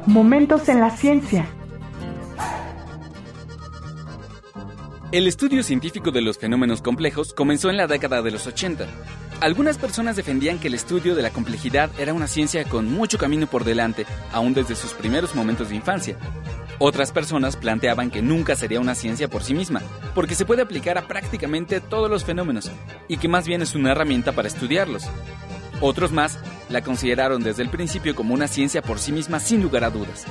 Momentos 0.05 0.69
en 0.69 0.79
la 0.79 0.95
ciencia. 0.95 1.47
El 5.11 5.27
estudio 5.27 5.63
científico 5.63 6.11
de 6.11 6.21
los 6.21 6.37
fenómenos 6.37 6.81
complejos 6.81 7.33
comenzó 7.33 7.69
en 7.69 7.77
la 7.77 7.87
década 7.87 8.21
de 8.21 8.31
los 8.31 8.45
80. 8.45 8.87
Algunas 9.41 9.77
personas 9.77 10.15
defendían 10.15 10.59
que 10.59 10.69
el 10.69 10.73
estudio 10.73 11.13
de 11.13 11.21
la 11.21 11.29
complejidad 11.29 11.89
era 11.99 12.13
una 12.13 12.27
ciencia 12.27 12.63
con 12.63 12.91
mucho 12.91 13.17
camino 13.17 13.47
por 13.47 13.63
delante, 13.63 14.05
aún 14.31 14.53
desde 14.53 14.75
sus 14.75 14.93
primeros 14.93 15.35
momentos 15.35 15.69
de 15.69 15.75
infancia. 15.75 16.17
Otras 16.79 17.11
personas 17.11 17.57
planteaban 17.57 18.11
que 18.11 18.21
nunca 18.21 18.55
sería 18.55 18.79
una 18.79 18.95
ciencia 18.95 19.27
por 19.27 19.43
sí 19.43 19.53
misma, 19.53 19.81
porque 20.13 20.35
se 20.35 20.45
puede 20.45 20.61
aplicar 20.61 20.97
a 20.97 21.07
prácticamente 21.07 21.81
todos 21.81 22.09
los 22.09 22.23
fenómenos, 22.23 22.71
y 23.07 23.17
que 23.17 23.27
más 23.27 23.45
bien 23.45 23.61
es 23.61 23.75
una 23.75 23.91
herramienta 23.91 24.31
para 24.31 24.47
estudiarlos. 24.47 25.03
Otros 25.81 26.11
más 26.11 26.39
la 26.69 26.81
consideraron 26.81 27.43
desde 27.43 27.63
el 27.63 27.69
principio 27.69 28.15
como 28.15 28.33
una 28.33 28.47
ciencia 28.47 28.81
por 28.81 28.99
sí 28.99 29.11
misma 29.11 29.39
sin 29.39 29.61
lugar 29.61 29.83
a 29.83 29.89
dudas. 29.89 30.25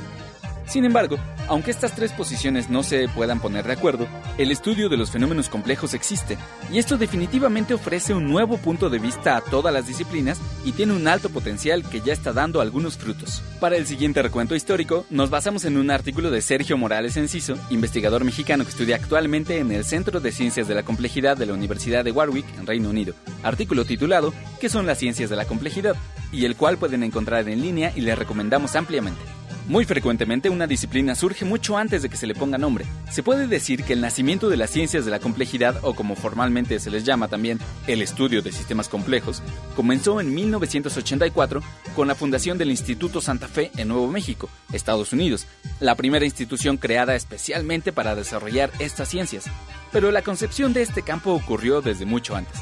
Sin 0.66 0.84
embargo, 0.84 1.18
aunque 1.48 1.70
estas 1.70 1.94
tres 1.94 2.12
posiciones 2.12 2.70
no 2.70 2.82
se 2.82 3.06
puedan 3.08 3.40
poner 3.40 3.66
de 3.66 3.74
acuerdo, 3.74 4.08
el 4.38 4.50
estudio 4.50 4.88
de 4.88 4.96
los 4.96 5.10
fenómenos 5.10 5.48
complejos 5.48 5.94
existe, 5.94 6.38
y 6.72 6.78
esto 6.78 6.96
definitivamente 6.96 7.74
ofrece 7.74 8.14
un 8.14 8.28
nuevo 8.28 8.56
punto 8.56 8.88
de 8.88 8.98
vista 8.98 9.36
a 9.36 9.40
todas 9.40 9.72
las 9.72 9.86
disciplinas 9.86 10.40
y 10.64 10.72
tiene 10.72 10.94
un 10.94 11.06
alto 11.06 11.28
potencial 11.28 11.84
que 11.88 12.00
ya 12.00 12.12
está 12.12 12.32
dando 12.32 12.60
algunos 12.60 12.96
frutos. 12.96 13.42
Para 13.60 13.76
el 13.76 13.86
siguiente 13.86 14.22
recuento 14.22 14.54
histórico, 14.54 15.04
nos 15.10 15.30
basamos 15.30 15.64
en 15.64 15.76
un 15.76 15.90
artículo 15.90 16.30
de 16.30 16.40
Sergio 16.42 16.78
Morales 16.78 17.16
Enciso, 17.16 17.56
investigador 17.70 18.24
mexicano 18.24 18.64
que 18.64 18.70
estudia 18.70 18.96
actualmente 18.96 19.58
en 19.58 19.70
el 19.70 19.84
Centro 19.84 20.20
de 20.20 20.32
Ciencias 20.32 20.66
de 20.66 20.74
la 20.74 20.82
Complejidad 20.82 21.36
de 21.36 21.46
la 21.46 21.54
Universidad 21.54 22.04
de 22.04 22.12
Warwick, 22.12 22.46
en 22.58 22.66
Reino 22.66 22.88
Unido. 22.88 23.14
Artículo 23.42 23.84
titulado 23.84 24.32
¿Qué 24.60 24.68
son 24.68 24.86
las 24.86 24.98
ciencias 24.98 25.30
de 25.30 25.36
la 25.36 25.44
complejidad? 25.44 25.96
y 26.34 26.44
el 26.44 26.56
cual 26.56 26.76
pueden 26.78 27.02
encontrar 27.02 27.48
en 27.48 27.62
línea 27.62 27.92
y 27.94 28.00
les 28.00 28.18
recomendamos 28.18 28.74
ampliamente. 28.76 29.20
Muy 29.66 29.86
frecuentemente 29.86 30.50
una 30.50 30.66
disciplina 30.66 31.14
surge 31.14 31.46
mucho 31.46 31.78
antes 31.78 32.02
de 32.02 32.10
que 32.10 32.18
se 32.18 32.26
le 32.26 32.34
ponga 32.34 32.58
nombre. 32.58 32.84
Se 33.10 33.22
puede 33.22 33.46
decir 33.46 33.82
que 33.82 33.94
el 33.94 34.02
nacimiento 34.02 34.50
de 34.50 34.58
las 34.58 34.68
ciencias 34.68 35.06
de 35.06 35.10
la 35.10 35.20
complejidad, 35.20 35.78
o 35.82 35.94
como 35.94 36.16
formalmente 36.16 36.78
se 36.80 36.90
les 36.90 37.04
llama 37.04 37.28
también, 37.28 37.58
el 37.86 38.02
estudio 38.02 38.42
de 38.42 38.52
sistemas 38.52 38.90
complejos, 38.90 39.42
comenzó 39.74 40.20
en 40.20 40.34
1984 40.34 41.62
con 41.96 42.06
la 42.06 42.14
fundación 42.14 42.58
del 42.58 42.70
Instituto 42.70 43.22
Santa 43.22 43.48
Fe 43.48 43.70
en 43.78 43.88
Nuevo 43.88 44.08
México, 44.08 44.50
Estados 44.70 45.14
Unidos, 45.14 45.46
la 45.80 45.94
primera 45.94 46.26
institución 46.26 46.76
creada 46.76 47.14
especialmente 47.14 47.90
para 47.90 48.14
desarrollar 48.14 48.70
estas 48.80 49.08
ciencias. 49.08 49.46
Pero 49.92 50.10
la 50.10 50.20
concepción 50.20 50.74
de 50.74 50.82
este 50.82 51.00
campo 51.00 51.32
ocurrió 51.32 51.80
desde 51.80 52.04
mucho 52.04 52.36
antes. 52.36 52.60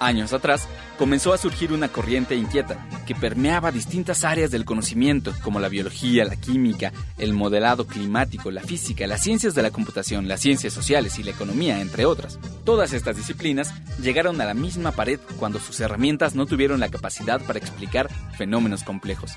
Años 0.00 0.32
atrás, 0.32 0.68
comenzó 0.98 1.32
a 1.32 1.38
surgir 1.38 1.72
una 1.72 1.88
corriente 1.88 2.34
inquieta 2.34 2.86
que 3.06 3.14
permeaba 3.14 3.72
distintas 3.72 4.24
áreas 4.24 4.50
del 4.50 4.64
conocimiento, 4.64 5.32
como 5.42 5.60
la 5.60 5.68
biología, 5.68 6.24
la 6.24 6.36
química, 6.36 6.92
el 7.18 7.32
modelado 7.32 7.86
climático, 7.86 8.50
la 8.50 8.62
física, 8.62 9.06
las 9.06 9.22
ciencias 9.22 9.54
de 9.54 9.62
la 9.62 9.70
computación, 9.70 10.28
las 10.28 10.40
ciencias 10.40 10.72
sociales 10.72 11.18
y 11.18 11.22
la 11.22 11.30
economía, 11.30 11.80
entre 11.80 12.06
otras. 12.06 12.38
Todas 12.64 12.92
estas 12.92 13.16
disciplinas 13.16 13.72
llegaron 14.00 14.40
a 14.40 14.44
la 14.44 14.54
misma 14.54 14.92
pared 14.92 15.20
cuando 15.38 15.58
sus 15.58 15.80
herramientas 15.80 16.34
no 16.34 16.46
tuvieron 16.46 16.80
la 16.80 16.88
capacidad 16.88 17.40
para 17.40 17.58
explicar 17.58 18.10
fenómenos 18.36 18.82
complejos. 18.82 19.32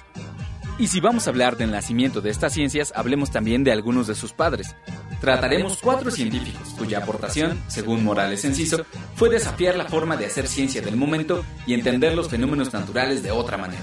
Y 0.80 0.88
si 0.88 1.00
vamos 1.00 1.26
a 1.26 1.32
hablar 1.32 1.58
del 1.58 1.72
nacimiento 1.72 2.22
de 2.22 2.30
estas 2.30 2.54
ciencias, 2.54 2.94
hablemos 2.96 3.32
también 3.32 3.64
de 3.64 3.72
algunos 3.72 4.06
de 4.06 4.14
sus 4.14 4.34
padres. 4.34 4.76
trataremos 5.20 5.80
cuatro 5.82 6.12
científicos 6.12 6.76
cuya 6.78 7.00
aportación, 7.00 7.60
según 7.68 8.04
Morales 8.04 8.46
Enciso, 8.46 8.86
fue 9.16 9.30
desafiar 9.30 9.76
la 9.76 9.86
forma 9.86 10.18
de 10.18 10.28
hacer 10.28 10.48
ciencia 10.48 10.82
del 10.82 10.96
momento 10.96 11.44
y 11.66 11.74
entender 11.74 12.14
los 12.14 12.30
fenómenos 12.30 12.72
naturales 12.74 13.24
de 13.24 13.32
otra 13.32 13.58
manera. 13.58 13.82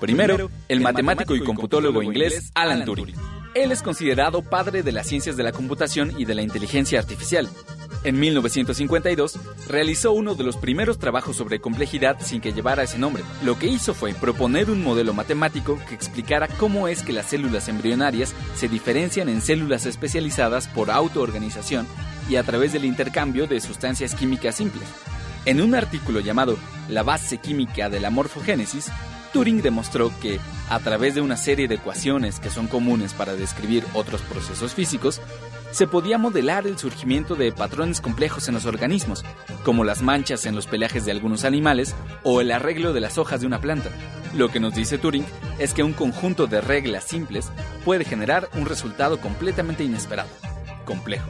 Primero, 0.00 0.50
el 0.68 0.80
matemático 0.80 1.36
y 1.36 1.40
computólogo 1.40 2.02
inglés 2.02 2.50
Alan 2.54 2.84
Turing. 2.84 3.14
Él 3.54 3.70
es 3.70 3.82
considerado 3.82 4.42
padre 4.42 4.82
de 4.82 4.92
las 4.92 5.06
ciencias 5.06 5.36
de 5.36 5.44
la 5.44 5.52
computación 5.52 6.12
y 6.18 6.24
de 6.24 6.34
la 6.34 6.42
inteligencia 6.42 6.98
artificial. 6.98 7.48
En 8.04 8.20
1952, 8.20 9.38
realizó 9.66 10.12
uno 10.12 10.36
de 10.36 10.44
los 10.44 10.56
primeros 10.56 10.98
trabajos 10.98 11.36
sobre 11.36 11.60
complejidad 11.60 12.16
sin 12.20 12.40
que 12.40 12.52
llevara 12.52 12.84
ese 12.84 12.96
nombre. 12.96 13.24
Lo 13.42 13.58
que 13.58 13.66
hizo 13.66 13.92
fue 13.92 14.14
proponer 14.14 14.70
un 14.70 14.84
modelo 14.84 15.14
matemático 15.14 15.78
que 15.88 15.96
explicara 15.96 16.46
cómo 16.46 16.86
es 16.86 17.02
que 17.02 17.12
las 17.12 17.26
células 17.26 17.68
embrionarias 17.68 18.34
se 18.54 18.68
diferencian 18.68 19.28
en 19.28 19.42
células 19.42 19.84
especializadas 19.84 20.68
por 20.68 20.92
autoorganización 20.92 21.88
y 22.30 22.36
a 22.36 22.44
través 22.44 22.72
del 22.72 22.84
intercambio 22.84 23.48
de 23.48 23.60
sustancias 23.60 24.14
químicas 24.14 24.54
simples. 24.54 24.88
En 25.44 25.60
un 25.60 25.74
artículo 25.74 26.20
llamado 26.20 26.56
La 26.88 27.02
base 27.02 27.38
química 27.38 27.88
de 27.88 27.98
la 27.98 28.10
morfogénesis, 28.10 28.92
Turing 29.32 29.60
demostró 29.60 30.12
que, 30.20 30.40
a 30.70 30.78
través 30.78 31.14
de 31.14 31.20
una 31.20 31.36
serie 31.36 31.68
de 31.68 31.76
ecuaciones 31.76 32.40
que 32.40 32.50
son 32.50 32.66
comunes 32.66 33.12
para 33.12 33.34
describir 33.34 33.84
otros 33.92 34.22
procesos 34.22 34.74
físicos, 34.74 35.20
se 35.70 35.86
podía 35.86 36.18
modelar 36.18 36.66
el 36.66 36.78
surgimiento 36.78 37.34
de 37.34 37.52
patrones 37.52 38.00
complejos 38.00 38.48
en 38.48 38.54
los 38.54 38.66
organismos, 38.66 39.24
como 39.64 39.84
las 39.84 40.02
manchas 40.02 40.46
en 40.46 40.54
los 40.54 40.66
pelajes 40.66 41.04
de 41.04 41.12
algunos 41.12 41.44
animales 41.44 41.94
o 42.24 42.40
el 42.40 42.50
arreglo 42.50 42.92
de 42.92 43.00
las 43.00 43.18
hojas 43.18 43.40
de 43.40 43.46
una 43.46 43.60
planta. 43.60 43.90
Lo 44.34 44.48
que 44.48 44.60
nos 44.60 44.74
dice 44.74 44.98
Turing 44.98 45.26
es 45.58 45.74
que 45.74 45.82
un 45.82 45.92
conjunto 45.92 46.46
de 46.46 46.60
reglas 46.60 47.04
simples 47.04 47.50
puede 47.84 48.04
generar 48.04 48.48
un 48.54 48.66
resultado 48.66 49.20
completamente 49.20 49.84
inesperado, 49.84 50.30
complejo. 50.84 51.28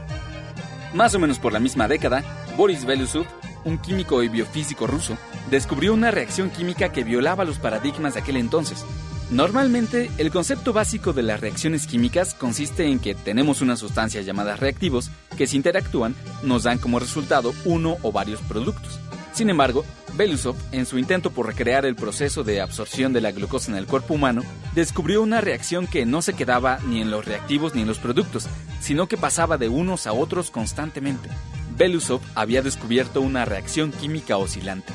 Más 0.93 1.13
o 1.15 1.19
menos 1.19 1.39
por 1.39 1.53
la 1.53 1.59
misma 1.59 1.87
década, 1.87 2.23
Boris 2.57 2.85
Belousov 2.85 3.25
un 3.63 3.77
químico 3.77 4.23
y 4.23 4.29
biofísico 4.29 4.87
ruso, 4.87 5.17
descubrió 5.49 5.93
una 5.93 6.11
reacción 6.11 6.49
química 6.49 6.91
que 6.91 7.03
violaba 7.03 7.45
los 7.45 7.59
paradigmas 7.59 8.13
de 8.13 8.21
aquel 8.21 8.37
entonces. 8.37 8.85
Normalmente, 9.31 10.09
el 10.17 10.31
concepto 10.31 10.73
básico 10.73 11.13
de 11.13 11.21
las 11.21 11.39
reacciones 11.39 11.85
químicas 11.85 12.33
consiste 12.33 12.87
en 12.87 12.99
que 12.99 13.13
tenemos 13.13 13.61
una 13.61 13.75
sustancia 13.75 14.23
llamada 14.23 14.55
reactivos 14.55 15.11
que 15.37 15.45
si 15.45 15.55
interactúan 15.55 16.15
nos 16.41 16.63
dan 16.63 16.79
como 16.79 16.97
resultado 16.97 17.53
uno 17.63 17.97
o 18.01 18.11
varios 18.11 18.41
productos. 18.41 18.99
Sin 19.31 19.51
embargo, 19.51 19.85
Belousov, 20.15 20.55
en 20.71 20.87
su 20.87 20.97
intento 20.97 21.29
por 21.29 21.45
recrear 21.45 21.85
el 21.85 21.95
proceso 21.95 22.43
de 22.43 22.59
absorción 22.59 23.13
de 23.13 23.21
la 23.21 23.31
glucosa 23.31 23.71
en 23.71 23.77
el 23.77 23.85
cuerpo 23.85 24.15
humano, 24.15 24.41
descubrió 24.73 25.21
una 25.21 25.41
reacción 25.41 25.85
que 25.85 26.07
no 26.07 26.23
se 26.23 26.33
quedaba 26.33 26.79
ni 26.87 26.99
en 26.99 27.11
los 27.11 27.23
reactivos 27.23 27.75
ni 27.75 27.81
en 27.81 27.87
los 27.87 27.99
productos, 27.99 28.47
sino 28.81 29.07
que 29.07 29.15
pasaba 29.15 29.59
de 29.59 29.69
unos 29.69 30.07
a 30.07 30.13
otros 30.13 30.49
constantemente. 30.49 31.29
Belousov 31.77 32.19
había 32.33 32.63
descubierto 32.63 33.21
una 33.21 33.45
reacción 33.45 33.91
química 33.91 34.37
oscilante, 34.37 34.91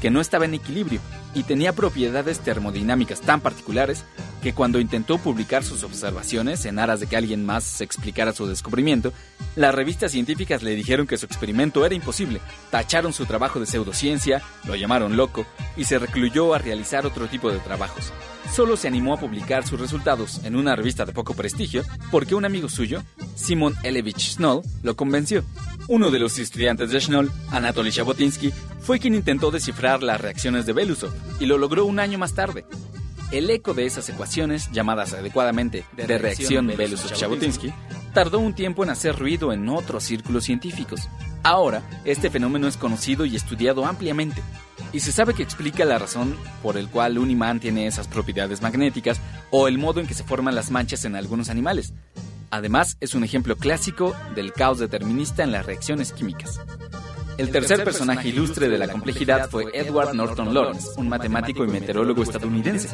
que 0.00 0.10
no 0.10 0.20
estaba 0.20 0.44
en 0.44 0.54
equilibrio 0.54 1.00
y 1.36 1.42
tenía 1.42 1.74
propiedades 1.74 2.40
termodinámicas 2.40 3.20
tan 3.20 3.42
particulares 3.42 4.04
que 4.46 4.52
cuando 4.52 4.78
intentó 4.78 5.18
publicar 5.18 5.64
sus 5.64 5.82
observaciones 5.82 6.66
en 6.66 6.78
aras 6.78 7.00
de 7.00 7.08
que 7.08 7.16
alguien 7.16 7.44
más 7.44 7.80
explicara 7.80 8.32
su 8.32 8.46
descubrimiento, 8.46 9.12
las 9.56 9.74
revistas 9.74 10.12
científicas 10.12 10.62
le 10.62 10.76
dijeron 10.76 11.08
que 11.08 11.16
su 11.16 11.26
experimento 11.26 11.84
era 11.84 11.96
imposible, 11.96 12.40
tacharon 12.70 13.12
su 13.12 13.26
trabajo 13.26 13.58
de 13.58 13.66
pseudociencia, 13.66 14.40
lo 14.64 14.76
llamaron 14.76 15.16
loco 15.16 15.46
y 15.76 15.82
se 15.82 15.98
recluyó 15.98 16.54
a 16.54 16.58
realizar 16.58 17.06
otro 17.06 17.26
tipo 17.26 17.50
de 17.50 17.58
trabajos. 17.58 18.12
Solo 18.54 18.76
se 18.76 18.86
animó 18.86 19.14
a 19.14 19.18
publicar 19.18 19.66
sus 19.66 19.80
resultados 19.80 20.40
en 20.44 20.54
una 20.54 20.76
revista 20.76 21.04
de 21.04 21.12
poco 21.12 21.34
prestigio 21.34 21.82
porque 22.12 22.36
un 22.36 22.44
amigo 22.44 22.68
suyo, 22.68 23.02
Simon 23.34 23.74
Elevich 23.82 24.34
Snoll, 24.34 24.62
lo 24.84 24.94
convenció. 24.94 25.42
Uno 25.88 26.12
de 26.12 26.20
los 26.20 26.38
estudiantes 26.38 26.92
de 26.92 27.00
Schnoll, 27.00 27.32
Anatoly 27.50 27.90
Jabotinsky, 27.90 28.52
fue 28.80 29.00
quien 29.00 29.16
intentó 29.16 29.50
descifrar 29.50 30.04
las 30.04 30.20
reacciones 30.20 30.66
de 30.66 30.72
Belousov 30.72 31.10
y 31.40 31.46
lo 31.46 31.58
logró 31.58 31.84
un 31.84 31.98
año 31.98 32.16
más 32.16 32.34
tarde. 32.34 32.64
El 33.32 33.50
eco 33.50 33.74
de 33.74 33.86
esas 33.86 34.08
ecuaciones, 34.08 34.70
llamadas 34.72 35.12
adecuadamente 35.12 35.84
de, 35.96 36.18
reacción 36.18 36.68
Belousov-Jabotinsky, 36.68 37.72
tardó 38.14 38.38
un 38.38 38.54
tiempo 38.54 38.84
en 38.84 38.90
hacer 38.90 39.16
ruido 39.16 39.52
en 39.52 39.68
otros 39.68 40.04
círculos 40.04 40.44
científicos. 40.44 41.08
Ahora, 41.42 41.82
este 42.04 42.30
fenómeno 42.30 42.68
es 42.68 42.76
conocido 42.76 43.24
y 43.24 43.36
estudiado 43.36 43.84
ampliamente, 43.84 44.42
y 44.92 45.00
se 45.00 45.12
sabe 45.12 45.34
que 45.34 45.42
explica 45.42 45.84
la 45.84 45.98
razón 45.98 46.36
por 46.62 46.76
el 46.76 46.88
cual 46.88 47.18
un 47.18 47.30
imán 47.30 47.60
tiene 47.60 47.86
esas 47.86 48.08
propiedades 48.08 48.62
magnéticas 48.62 49.20
o 49.50 49.68
el 49.68 49.78
modo 49.78 50.00
en 50.00 50.06
que 50.06 50.14
se 50.14 50.24
forman 50.24 50.54
las 50.54 50.70
manchas 50.70 51.04
en 51.04 51.16
algunos 51.16 51.50
animales. 51.50 51.92
Además, 52.50 52.96
es 53.00 53.14
un 53.14 53.24
ejemplo 53.24 53.56
clásico 53.56 54.14
del 54.34 54.52
caos 54.52 54.78
determinista 54.78 55.42
en 55.42 55.52
las 55.52 55.66
reacciones 55.66 56.12
químicas. 56.12 56.60
El 57.38 57.50
tercer 57.50 57.84
personaje 57.84 58.28
ilustre 58.28 58.68
de 58.68 58.78
la 58.78 58.88
complejidad 58.88 59.50
fue 59.50 59.66
Edward 59.74 60.14
Norton 60.14 60.54
Lawrence, 60.54 60.88
un 60.96 61.08
matemático 61.08 61.64
y 61.64 61.68
meteorólogo 61.68 62.22
estadounidense. 62.22 62.88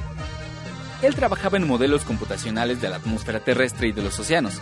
Él 1.00 1.14
trabajaba 1.14 1.58
en 1.58 1.66
modelos 1.66 2.02
computacionales 2.02 2.80
de 2.80 2.88
la 2.88 2.96
atmósfera 2.96 3.40
terrestre 3.40 3.88
y 3.88 3.92
de 3.92 4.02
los 4.02 4.18
océanos, 4.18 4.54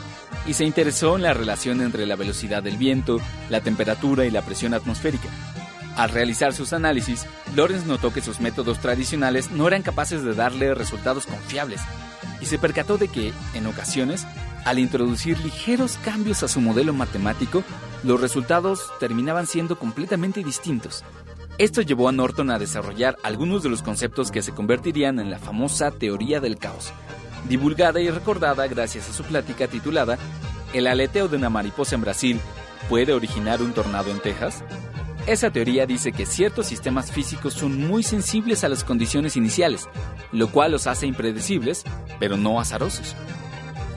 y 0.47 0.53
se 0.53 0.65
interesó 0.65 1.17
en 1.17 1.23
la 1.23 1.33
relación 1.33 1.81
entre 1.81 2.07
la 2.07 2.17
velocidad 2.17 2.63
del 2.63 2.77
viento, 2.77 3.21
la 3.49 3.63
temperatura 3.63 4.27
y 4.27 4.31
la 4.31 4.43
presión 4.43 4.75
atmosférica. 4.75 5.29
Al 5.97 6.11
realizar 6.11 6.53
sus 6.53 6.73
análisis, 6.73 7.27
Lawrence 7.55 7.87
notó 7.87 8.13
que 8.13 8.21
sus 8.21 8.41
métodos 8.41 8.81
tradicionales 8.81 9.51
no 9.51 9.67
eran 9.67 9.83
capaces 9.83 10.23
de 10.23 10.35
darle 10.35 10.75
resultados 10.75 11.27
confiables, 11.27 11.81
y 12.41 12.47
se 12.47 12.59
percató 12.59 12.99
de 12.99 13.09
que, 13.09 13.33
en 13.55 13.67
ocasiones, 13.67 14.27
al 14.65 14.79
introducir 14.79 15.39
ligeros 15.41 15.99
cambios 16.05 16.43
a 16.43 16.49
su 16.49 16.61
modelo 16.61 16.93
matemático, 16.93 17.63
los 18.03 18.21
resultados 18.21 18.91
terminaban 18.99 19.47
siendo 19.47 19.79
completamente 19.79 20.43
distintos. 20.45 21.05
Esto 21.59 21.83
llevó 21.83 22.09
a 22.09 22.13
Norton 22.13 22.51
a 22.51 22.59
desarrollar 22.59 23.17
algunos 23.23 23.63
de 23.63 23.69
los 23.69 23.83
conceptos 23.83 24.31
que 24.31 24.43
se 24.43 24.53
convertirían 24.53 25.19
en 25.19 25.31
la 25.31 25.39
famosa 25.39 25.91
teoría 25.91 26.41
del 26.41 26.57
caos, 26.57 26.93
divulgada 27.49 28.01
y 28.01 28.11
recordada 28.11 28.67
gracias 28.67 29.09
a 29.09 29.13
su 29.13 29.25
plática 29.25 29.67
titulada 29.67 30.19
¿El 30.73 30.87
aleteo 30.87 31.29
de 31.29 31.37
una 31.37 31.51
mariposa 31.51 31.97
en 31.97 32.01
Brasil 32.03 32.41
puede 32.89 33.13
originar 33.13 33.61
un 33.61 33.73
tornado 33.73 34.11
en 34.11 34.21
Texas? 34.21 34.65
Esa 35.27 35.51
teoría 35.51 35.85
dice 35.85 36.13
que 36.13 36.27
ciertos 36.27 36.67
sistemas 36.67 37.13
físicos 37.13 37.55
son 37.55 37.87
muy 37.87 38.03
sensibles 38.03 38.65
a 38.65 38.69
las 38.69 38.85
condiciones 38.85 39.37
iniciales, 39.37 39.89
lo 40.33 40.51
cual 40.51 40.73
los 40.73 40.87
hace 40.87 41.07
impredecibles, 41.07 41.85
pero 42.19 42.37
no 42.37 42.59
azarosos. 42.59 43.15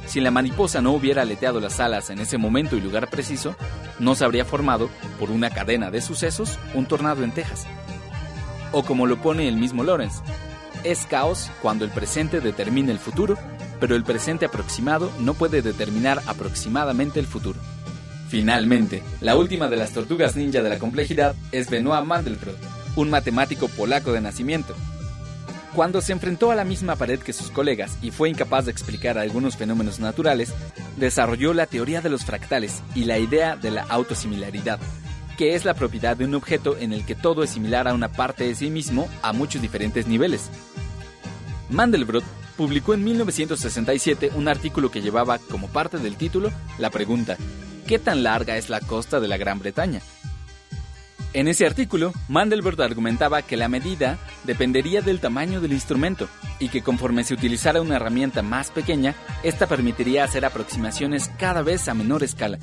Si 0.05 0.19
la 0.19 0.31
mariposa 0.31 0.81
no 0.81 0.91
hubiera 0.91 1.21
aleteado 1.21 1.59
las 1.59 1.79
alas 1.79 2.09
en 2.09 2.19
ese 2.19 2.37
momento 2.37 2.75
y 2.75 2.81
lugar 2.81 3.09
preciso, 3.09 3.55
no 3.99 4.15
se 4.15 4.25
habría 4.25 4.45
formado, 4.45 4.89
por 5.19 5.31
una 5.31 5.49
cadena 5.49 5.91
de 5.91 6.01
sucesos, 6.01 6.59
un 6.73 6.85
tornado 6.85 7.23
en 7.23 7.31
Texas. 7.31 7.65
O 8.71 8.83
como 8.83 9.07
lo 9.07 9.21
pone 9.21 9.47
el 9.47 9.55
mismo 9.55 9.83
Lawrence, 9.83 10.21
es 10.83 11.05
caos 11.05 11.49
cuando 11.61 11.85
el 11.85 11.91
presente 11.91 12.41
determina 12.41 12.91
el 12.91 12.99
futuro, 12.99 13.37
pero 13.79 13.95
el 13.95 14.03
presente 14.03 14.45
aproximado 14.45 15.11
no 15.19 15.33
puede 15.33 15.61
determinar 15.61 16.21
aproximadamente 16.25 17.19
el 17.19 17.27
futuro. 17.27 17.59
Finalmente, 18.29 19.03
la 19.21 19.35
última 19.35 19.67
de 19.67 19.77
las 19.77 19.91
tortugas 19.91 20.35
ninja 20.35 20.61
de 20.61 20.69
la 20.69 20.79
complejidad 20.79 21.35
es 21.51 21.69
Benoit 21.69 22.05
Mandelbrot, 22.05 22.57
un 22.95 23.09
matemático 23.09 23.67
polaco 23.67 24.11
de 24.11 24.21
nacimiento, 24.21 24.75
cuando 25.75 26.01
se 26.01 26.11
enfrentó 26.11 26.51
a 26.51 26.55
la 26.55 26.65
misma 26.65 26.95
pared 26.95 27.19
que 27.19 27.33
sus 27.33 27.49
colegas 27.49 27.97
y 28.01 28.11
fue 28.11 28.29
incapaz 28.29 28.65
de 28.65 28.71
explicar 28.71 29.17
algunos 29.17 29.57
fenómenos 29.57 29.99
naturales, 29.99 30.53
desarrolló 30.97 31.53
la 31.53 31.65
teoría 31.65 32.01
de 32.01 32.09
los 32.09 32.25
fractales 32.25 32.83
y 32.93 33.05
la 33.05 33.17
idea 33.17 33.55
de 33.55 33.71
la 33.71 33.83
autosimilaridad, 33.83 34.79
que 35.37 35.55
es 35.55 35.65
la 35.65 35.73
propiedad 35.73 36.15
de 36.15 36.25
un 36.25 36.35
objeto 36.35 36.77
en 36.77 36.93
el 36.93 37.05
que 37.05 37.15
todo 37.15 37.43
es 37.43 37.49
similar 37.49 37.87
a 37.87 37.93
una 37.93 38.09
parte 38.09 38.43
de 38.43 38.55
sí 38.55 38.69
mismo 38.69 39.09
a 39.21 39.33
muchos 39.33 39.61
diferentes 39.61 40.07
niveles. 40.07 40.49
Mandelbrot 41.69 42.23
publicó 42.55 42.93
en 42.93 43.03
1967 43.03 44.31
un 44.35 44.47
artículo 44.47 44.91
que 44.91 45.01
llevaba 45.01 45.39
como 45.39 45.67
parte 45.69 45.97
del 45.97 46.17
título 46.17 46.51
la 46.77 46.91
pregunta 46.91 47.35
¿qué 47.87 47.97
tan 47.97 48.21
larga 48.23 48.57
es 48.57 48.69
la 48.69 48.79
costa 48.79 49.19
de 49.19 49.27
la 49.27 49.37
Gran 49.37 49.59
Bretaña? 49.59 50.01
En 51.33 51.47
ese 51.47 51.65
artículo, 51.65 52.13
Mandelbrot 52.27 52.79
argumentaba 52.79 53.41
que 53.41 53.57
la 53.57 53.67
medida 53.67 54.19
dependería 54.43 55.01
del 55.01 55.19
tamaño 55.19 55.61
del 55.61 55.73
instrumento 55.73 56.27
y 56.59 56.69
que 56.69 56.81
conforme 56.81 57.23
se 57.23 57.33
utilizara 57.33 57.81
una 57.81 57.95
herramienta 57.95 58.41
más 58.41 58.71
pequeña, 58.71 59.15
esta 59.43 59.67
permitiría 59.67 60.23
hacer 60.23 60.45
aproximaciones 60.45 61.31
cada 61.37 61.61
vez 61.61 61.87
a 61.87 61.93
menor 61.93 62.23
escala 62.23 62.59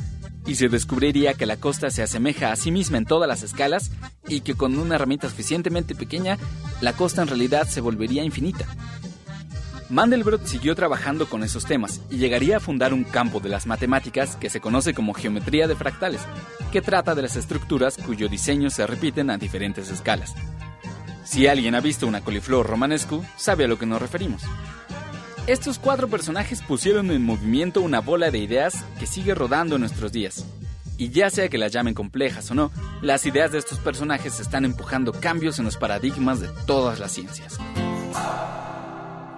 y 0.47 0.55
se 0.55 0.69
descubriría 0.69 1.35
que 1.35 1.47
la 1.47 1.57
costa 1.57 1.91
se 1.91 2.03
asemeja 2.03 2.53
a 2.53 2.57
sí 2.57 2.71
misma 2.71 2.99
en 2.99 3.05
todas 3.05 3.29
las 3.29 3.43
escalas 3.43 3.91
y 4.27 4.41
que 4.41 4.55
con 4.55 4.79
una 4.79 4.97
herramienta 4.97 5.29
suficientemente 5.29 5.95
pequeña, 5.95 6.39
la 6.81 6.93
costa 6.93 7.23
en 7.23 7.29
realidad 7.29 7.69
se 7.69 7.81
volvería 7.81 8.25
infinita. 8.25 8.67
Mandelbrot 9.91 10.47
siguió 10.47 10.77
trabajando 10.77 11.29
con 11.29 11.43
esos 11.43 11.65
temas 11.65 12.01
y 12.11 12.19
llegaría 12.19 12.59
a 12.59 12.61
fundar 12.61 12.95
un 12.95 13.03
campo 13.03 13.41
de 13.41 13.49
las 13.49 13.67
matemáticas 13.67 14.37
que 14.37 14.49
se 14.49 14.61
conoce 14.61 14.95
como 14.95 15.15
geometría 15.15 15.67
de 15.67 15.75
fractales, 15.75 16.21
que 16.71 16.81
trata 16.81 17.17
de 17.17 17.23
las 17.23 17.35
estructuras 17.35 17.97
cuyo 17.97 18.29
diseño 18.29 18.71
se 18.71 18.87
repiten 18.87 19.31
a 19.31 19.37
diferentes 19.37 19.91
escalas. 19.91 20.35
Si 21.31 21.47
alguien 21.47 21.77
ha 21.77 21.81
visto 21.81 22.09
una 22.09 22.23
coliflor 22.23 22.67
romanescu, 22.67 23.25
sabe 23.37 23.65
a 23.65 23.69
lo 23.69 23.79
que 23.79 23.87
nos 23.87 24.03
referimos. 24.03 24.43
Estos 25.47 25.79
cuatro 25.79 26.09
personajes 26.09 26.61
pusieron 26.61 27.13
en 27.13 27.25
movimiento 27.25 27.83
una 27.83 28.01
bola 28.01 28.33
de 28.33 28.39
ideas 28.39 28.85
que 28.99 29.07
sigue 29.07 29.33
rodando 29.37 29.77
en 29.77 29.83
nuestros 29.83 30.11
días. 30.11 30.45
Y 30.99 31.11
ya 31.11 31.31
sea 31.31 31.49
que 31.49 31.57
las 31.57 31.71
llamen 31.71 31.95
complejas 31.95 32.51
o 32.51 32.57
no, 32.57 32.73
las 33.01 33.27
ideas 33.27 33.53
de 33.53 33.59
estos 33.59 33.79
personajes 33.79 34.41
están 34.41 34.65
empujando 34.65 35.13
cambios 35.13 35.61
en 35.61 35.67
los 35.67 35.77
paradigmas 35.77 36.41
de 36.41 36.49
todas 36.67 36.99
las 36.99 37.13
ciencias. 37.13 37.59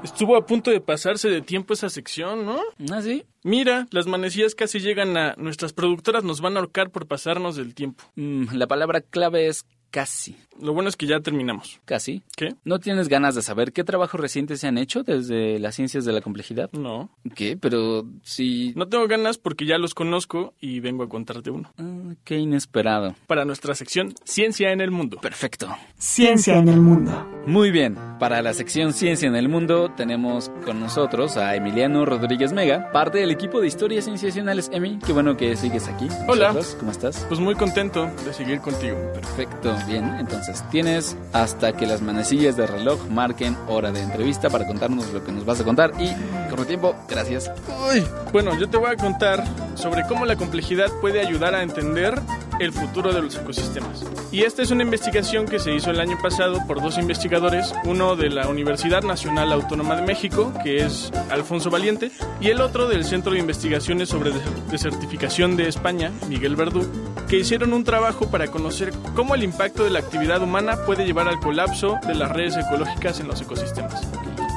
Estuvo 0.03 0.37
a 0.37 0.47
punto 0.47 0.71
de 0.71 0.81
pasarse 0.81 1.29
de 1.29 1.43
tiempo 1.43 1.75
esa 1.75 1.91
sección, 1.91 2.47
¿no? 2.47 2.59
¿Ah, 2.91 3.03
sí? 3.03 3.27
Mira, 3.43 3.87
las 3.91 4.07
manecillas 4.07 4.55
casi 4.55 4.81
llegan 4.81 5.19
a... 5.19 5.35
Nuestras 5.37 5.75
productoras 5.75 6.25
nos 6.25 6.41
van 6.41 6.57
a 6.57 6.61
ahorcar 6.61 6.89
por 6.89 7.07
pasarnos 7.07 7.57
del 7.57 7.75
tiempo. 7.75 8.03
Mm, 8.17 8.55
la 8.55 8.67
palabra 8.67 9.03
clave 9.03 9.47
es 9.49 9.67
casi. 9.91 10.37
Lo 10.61 10.73
bueno 10.75 10.89
es 10.89 10.97
que 10.97 11.07
ya 11.07 11.21
terminamos. 11.21 11.81
¿Casi? 11.85 12.23
¿Qué? 12.37 12.55
¿No 12.65 12.79
tienes 12.79 13.09
ganas 13.09 13.35
de 13.35 13.43
saber 13.43 13.73
qué 13.73 13.85
trabajos 13.85 14.21
recientes 14.21 14.61
se 14.61 14.67
han 14.67 14.79
hecho 14.79 15.03
desde 15.03 15.59
las 15.59 15.75
ciencias 15.75 16.05
de 16.05 16.13
la 16.13 16.21
complejidad? 16.21 16.71
No. 16.73 17.11
¿Qué? 17.35 17.57
Pero 17.57 18.07
si... 18.23 18.73
No 18.77 18.89
tengo 18.89 19.07
ganas 19.09 19.39
porque 19.39 19.67
ya 19.67 19.79
los 19.79 19.95
conozco 19.95 20.55
y 20.61 20.81
vengo 20.81 21.05
a 21.05 21.09
contarte 21.09 21.51
uno. 21.51 21.73
Ah, 21.79 22.15
qué 22.25 22.39
inesperado. 22.39 23.15
Para 23.27 23.45
nuestra 23.45 23.75
sección 23.75 24.15
Ciencia 24.25 24.73
en 24.73 24.81
el 24.81 24.91
Mundo. 24.91 25.19
Perfecto. 25.21 25.69
Ciencia 25.97 26.57
en 26.59 26.69
el 26.69 26.81
mundo. 26.81 27.29
Muy 27.47 27.71
bien, 27.71 27.97
para 28.19 28.41
la 28.43 28.55
sección 28.55 28.93
Ciencia 28.93 29.29
en 29.29 29.37
el 29.37 29.49
Mundo 29.49 29.91
tenemos 29.97 30.51
con 30.65 30.81
nosotros 30.81 31.37
a 31.37 31.57
Emiliano 31.57 32.05
Rodríguez 32.05 32.53
Mega, 32.53 32.93
parte 32.93 33.19
del 33.19 33.31
equipo 33.31 33.61
de 33.61 33.67
historias 33.67 34.05
sensacionales. 34.05 34.71
Emi, 34.73 34.99
qué 35.05 35.13
bueno 35.13 35.37
que 35.37 35.57
sigues 35.57 35.89
aquí. 35.89 36.07
Hola. 36.29 36.55
¿Cómo 36.79 36.91
estás? 36.91 37.25
Pues 37.29 37.41
muy 37.41 37.55
contento 37.55 38.11
de 38.25 38.33
seguir 38.33 38.61
contigo. 38.61 38.97
Perfecto, 39.15 39.77
bien. 39.89 40.05
Entonces 40.19 40.52
tienes 40.71 41.17
hasta 41.33 41.73
que 41.73 41.87
las 41.87 42.03
manecillas 42.03 42.57
de 42.57 42.67
reloj 42.67 42.99
marquen 43.11 43.57
hora 43.69 43.93
de 43.93 44.01
entrevista 44.03 44.51
para 44.51 44.67
contarnos 44.67 45.13
lo 45.13 45.25
que 45.25 45.33
nos 45.33 45.45
vas 45.45 45.61
a 45.61 45.65
contar. 45.65 45.93
Y 45.99 46.11
corre 46.51 46.65
tiempo, 46.67 46.95
gracias. 47.09 47.51
Uy, 47.91 48.05
bueno, 48.33 48.59
yo 48.59 48.69
te 48.69 48.77
voy 48.77 48.91
a 48.93 48.97
contar 48.97 49.45
sobre 49.75 50.07
cómo 50.07 50.27
la 50.27 50.37
complejidad 50.37 50.89
puede 51.01 51.21
ayudar 51.21 51.55
a 51.55 51.63
entender 51.63 52.21
el 52.59 52.73
futuro 52.73 53.13
de 53.13 53.23
los 53.23 53.35
ecosistemas. 53.37 54.05
Y 54.31 54.43
esta 54.45 54.63
es 54.63 54.71
una 54.71 54.83
investigación 54.85 55.47
que 55.47 55.59
se 55.59 55.75
hizo 55.75 55.91
el 55.91 55.99
año 56.01 56.17
pasado 56.23 56.59
por 56.67 56.81
dos 56.81 56.97
investigadores, 56.99 57.75
uno 57.85 58.15
de 58.15 58.31
la 58.31 58.47
Universidad 58.49 59.03
Nacional 59.03 59.53
Autónoma 59.53 59.97
de 59.97 60.03
México, 60.03 60.53
que 60.63 60.85
es 60.85 61.11
Alfonso 61.31 61.71
Valiente, 61.71 62.13
y 62.41 62.49
el 62.49 62.61
otro 62.61 62.89
del 62.89 63.05
Centro 63.05 63.33
de 63.33 63.39
Investigaciones 63.41 64.11
sobre 64.11 64.31
Des- 64.31 64.43
Desertificación 64.71 65.57
de 65.57 65.69
España, 65.69 66.13
Miguel 66.29 66.55
Verdú, 66.57 66.87
que 67.29 67.39
hicieron 67.39 67.73
un 67.73 67.85
trabajo 67.85 68.27
para 68.31 68.47
conocer 68.49 68.93
cómo 69.17 69.35
el 69.35 69.43
impacto 69.43 69.85
de 69.85 69.91
la 69.91 70.03
actividad 70.33 70.43
humana 70.49 70.77
puede 70.87 71.05
llevar 71.05 71.29
al 71.29 71.39
colapso 71.41 71.99
de 72.07 72.15
las 72.15 72.31
redes 72.33 72.57
ecológicas 72.57 73.21
en 73.21 73.29
los 73.29 73.41
ecosistemas. 73.43 74.07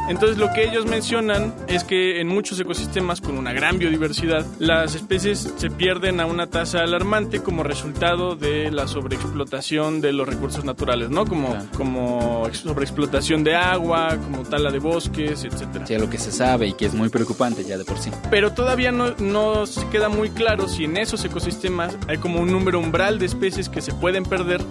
Entonces 0.08 0.38
lo 0.38 0.54
que 0.54 0.64
ellos 0.64 0.86
mencionan 0.86 1.52
es 1.68 1.84
que 1.84 2.22
en 2.22 2.28
muchos 2.28 2.60
ecosistemas 2.60 3.22
con 3.22 3.40
una 3.40 3.54
gran 3.54 3.80
biodiversidad, 3.80 4.46
las 4.60 4.94
especies 4.94 5.52
se 5.58 5.72
pierden 5.72 6.20
a 6.20 6.28
una 6.28 6.46
tasa 6.48 6.82
alarmante 6.84 7.42
como 7.42 7.64
resultado 7.64 8.36
de 8.36 8.70
la 8.70 8.88
sobreexplotación 8.88 10.02
de 10.02 10.14
los 10.14 10.28
recursos 10.30 10.64
naturales, 10.64 11.10
¿no? 11.10 11.26
Como, 11.26 11.50
Claro. 11.50 11.66
como 11.76 12.44
ex- 12.48 12.60
sobreexplotación 12.60 13.44
de 13.44 13.56
agua, 13.56 14.10
como 14.24 14.44
tala 14.44 14.70
de 14.70 14.78
bosques, 14.78 15.44
etcétera. 15.44 15.88
Sí, 15.88 15.98
lo 15.98 16.08
que 16.08 16.20
se 16.20 16.32
sabe 16.32 16.68
y 16.68 16.74
que 16.74 16.86
es 16.86 16.94
muy 16.94 17.10
preocupante 17.10 17.64
ya 17.64 17.76
de 17.80 17.84
por 17.84 17.98
sí. 17.98 18.12
Pero 18.30 18.52
todavía 18.54 18.92
no, 18.92 19.16
no 19.18 19.66
se 19.66 19.88
queda 19.90 20.08
muy 20.08 20.30
claro 20.30 20.68
si 20.68 20.84
en 20.84 20.98
esos 20.98 21.26
ecosistemas 21.26 21.98
hay 22.08 22.20
como 22.20 22.42
un 22.42 22.52
número 22.52 22.80
umbral 22.80 23.18
de 23.18 23.26
especies 23.26 23.70
que 23.70 23.82
se 23.82 23.92
pueden 23.92 24.24
perder 24.24 24.62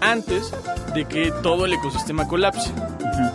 antes 0.00 0.52
de 0.94 1.04
que 1.04 1.32
todo 1.42 1.64
el 1.66 1.72
ecosistema 1.72 2.26
colapse. 2.26 2.72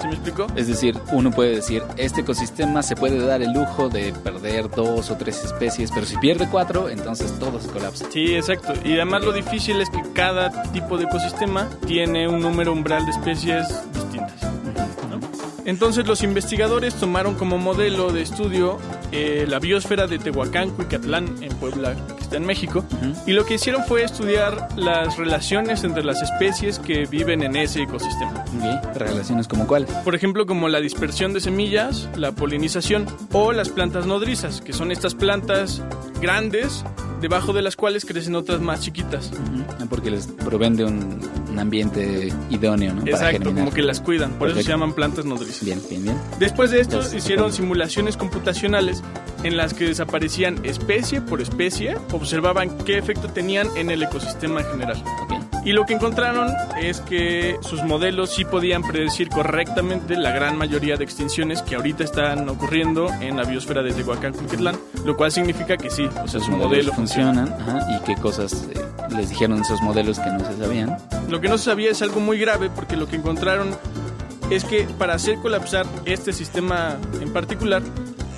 ¿Sí 0.02 0.08
me 0.08 0.14
explico? 0.14 0.48
Es 0.56 0.68
decir, 0.68 0.98
uno 1.12 1.32
puede 1.32 1.56
decir, 1.56 1.84
este 1.98 2.22
ecosistema 2.22 2.82
se 2.82 2.96
puede 2.96 3.24
dar 3.24 3.42
el 3.42 3.54
lujo 3.54 3.90
de 3.90 4.14
perder 4.14 4.70
dos 4.70 5.12
o 5.12 5.16
tres 5.16 5.44
especies, 5.44 5.92
pero 5.92 6.06
si 6.06 6.18
pierde 6.18 6.48
cuatro, 6.50 6.90
entonces 6.90 7.32
todo 7.40 7.60
se 7.60 7.70
colapsa. 7.70 8.06
Sí, 8.12 8.36
exacto. 8.36 8.74
Y 8.84 8.94
además 8.94 9.24
lo 9.24 9.32
difícil 9.32 9.80
es 9.82 9.90
que 9.90 10.02
cada 10.14 10.64
tipo 10.72 10.98
de 10.98 11.06
ecosistema 11.06 11.70
tiene 11.86 12.28
un 12.28 12.40
número 12.40 12.74
umbral 12.74 13.06
de 13.06 13.12
especies 13.12 13.68
distintas. 13.94 14.45
Entonces 15.66 16.08
los 16.08 16.24
investigadores 16.24 16.96
tomaron 16.96 17.36
como 17.36 17.58
modelo 17.58 18.12
de 18.12 18.22
estudio 18.22 18.78
eh, 19.12 19.46
la 19.48 19.60
biosfera 19.60 20.08
de 20.08 20.20
Tehuacán, 20.20 20.70
Cuicatlán, 20.72 21.42
en 21.42 21.54
Puebla, 21.56 21.96
que 22.16 22.24
está 22.24 22.38
en 22.38 22.46
México, 22.46 22.86
y 23.26 23.34
lo 23.34 23.46
que 23.46 23.56
hicieron 23.56 23.84
fue 23.86 24.04
estudiar 24.04 24.70
las 24.76 25.18
relaciones 25.18 25.84
entre 25.84 26.04
las 26.04 26.22
especies 26.22 26.80
que 26.80 27.06
viven 27.06 27.42
en 27.42 27.56
ese 27.56 27.84
ecosistema. 27.84 28.46
Ok, 28.58 28.96
relaciones 28.96 29.48
como 29.48 29.66
cuáles. 29.68 29.90
Por 29.90 30.16
ejemplo, 30.16 30.46
como 30.46 30.70
la 30.70 30.80
dispersión 30.80 31.34
de 31.34 31.42
semillas, 31.42 32.10
la 32.16 32.32
polinización 32.32 33.06
o 33.32 33.52
las 33.52 33.70
plantas 33.70 34.06
nodrizas, 34.06 34.62
que 34.62 34.74
son 34.74 34.92
estas 34.92 35.16
plantas 35.16 35.82
grandes 36.22 36.84
debajo 37.22 37.54
de 37.54 37.62
las 37.62 37.76
cuales 37.76 38.06
crecen 38.06 38.36
otras 38.36 38.60
más 38.62 38.82
chiquitas. 38.82 39.32
Ujú, 39.32 39.88
Porque 39.90 40.12
les 40.12 40.28
proveen 40.28 40.76
de 40.76 40.86
un, 40.86 41.20
un 41.50 41.60
ambiente 41.60 42.32
idóneo, 42.50 42.94
¿no? 42.94 43.02
Para 43.02 43.12
Exacto, 43.12 43.38
germinar. 43.40 43.64
como 43.66 43.74
que 43.76 43.82
las 43.82 44.00
cuidan, 44.02 44.32
por 44.34 44.50
eso 44.50 44.58
se 44.62 44.64
llaman 44.68 44.94
plantas 44.94 45.26
nodrizas. 45.26 45.64
Bien, 45.64 45.82
bien, 45.90 46.04
bien. 46.04 46.18
Después 46.40 46.72
de 46.72 46.82
esto, 46.82 46.96
Entonces, 46.98 47.24
hicieron 47.24 47.52
simulaciones 47.54 48.18
computacionales 48.18 49.02
en 49.46 49.58
las 49.58 49.76
que 49.76 49.86
desaparecían 49.86 50.66
especie 50.66 51.22
por 51.22 51.40
especie, 51.40 51.96
observaban 52.12 52.76
qué 52.80 52.98
efecto 52.98 53.28
tenían 53.28 53.68
en 53.76 53.92
el 53.92 54.02
ecosistema 54.02 54.62
en 54.62 54.68
general. 54.68 55.04
Y 55.64 55.72
lo 55.72 55.86
que 55.86 55.94
encontraron 55.94 56.52
es 56.80 57.00
que 57.02 57.58
sus 57.62 57.84
modelos 57.84 58.32
sí 58.34 58.44
podían 58.44 58.82
predecir 58.82 59.30
correctamente 59.30 60.16
la 60.16 60.32
gran 60.32 60.58
mayoría 60.58 60.98
de 60.98 61.04
extinciones 61.04 61.62
que 61.62 61.76
ahorita 61.76 62.04
están 62.04 62.50
ocurriendo 62.50 63.08
en 63.22 63.38
la 63.38 63.44
biosfera 63.44 63.84
de 63.84 63.94
Tehuacán, 63.94 64.34
Cuicatlán, 64.34 64.78
lo 65.06 65.16
cual 65.16 65.32
significa 65.32 65.78
que 65.78 65.90
sí, 65.90 66.10
o 66.24 66.28
sea, 66.28 66.40
su 66.40 66.52
modelos 66.52 66.68
modelo 66.68 66.94
funciona. 66.94 67.46
funcionan 67.46 67.80
ajá, 67.80 67.96
y 67.96 68.04
qué 68.04 68.16
cosas 68.16 68.68
eh, 68.74 68.82
les 69.16 69.30
dijeron 69.30 69.62
esos 69.62 69.82
modelos 69.82 70.20
que 70.20 70.30
no 70.32 70.40
se 70.40 70.58
sabían. 70.58 70.98
Lo 71.30 71.40
que 71.40 71.50
no 71.50 71.58
se 71.58 71.66
sabía 71.66 71.92
es 71.92 72.02
algo 72.02 72.20
muy 72.20 72.40
grave 72.40 72.70
porque 72.70 72.96
lo 72.96 73.08
que 73.08 73.16
encontraron 73.16 73.70
es 74.50 74.64
que 74.66 74.88
para 74.98 75.14
hacer 75.16 75.38
colapsar 75.40 75.86
este 76.06 76.34
sistema 76.34 76.98
en 77.22 77.34
particular, 77.34 77.82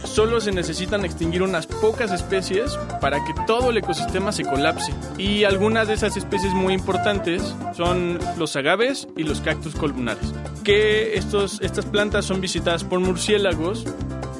solo 0.03 0.39
se 0.41 0.51
necesitan 0.51 1.05
extinguir 1.05 1.43
unas 1.43 1.67
pocas 1.67 2.11
especies 2.11 2.77
para 3.01 3.23
que 3.23 3.33
todo 3.45 3.69
el 3.69 3.77
ecosistema 3.77 4.31
se 4.31 4.43
colapse. 4.43 4.93
Y 5.17 5.43
algunas 5.43 5.87
de 5.87 5.95
esas 5.95 6.17
especies 6.17 6.53
muy 6.53 6.73
importantes 6.73 7.55
son 7.75 8.19
los 8.37 8.55
agaves 8.55 9.07
y 9.15 9.23
los 9.23 9.41
cactus 9.41 9.75
columnares. 9.75 10.33
Que 10.63 11.15
estos, 11.15 11.61
estas 11.61 11.85
plantas 11.85 12.25
son 12.25 12.41
visitadas 12.41 12.83
por 12.83 12.99
murciélagos 12.99 13.85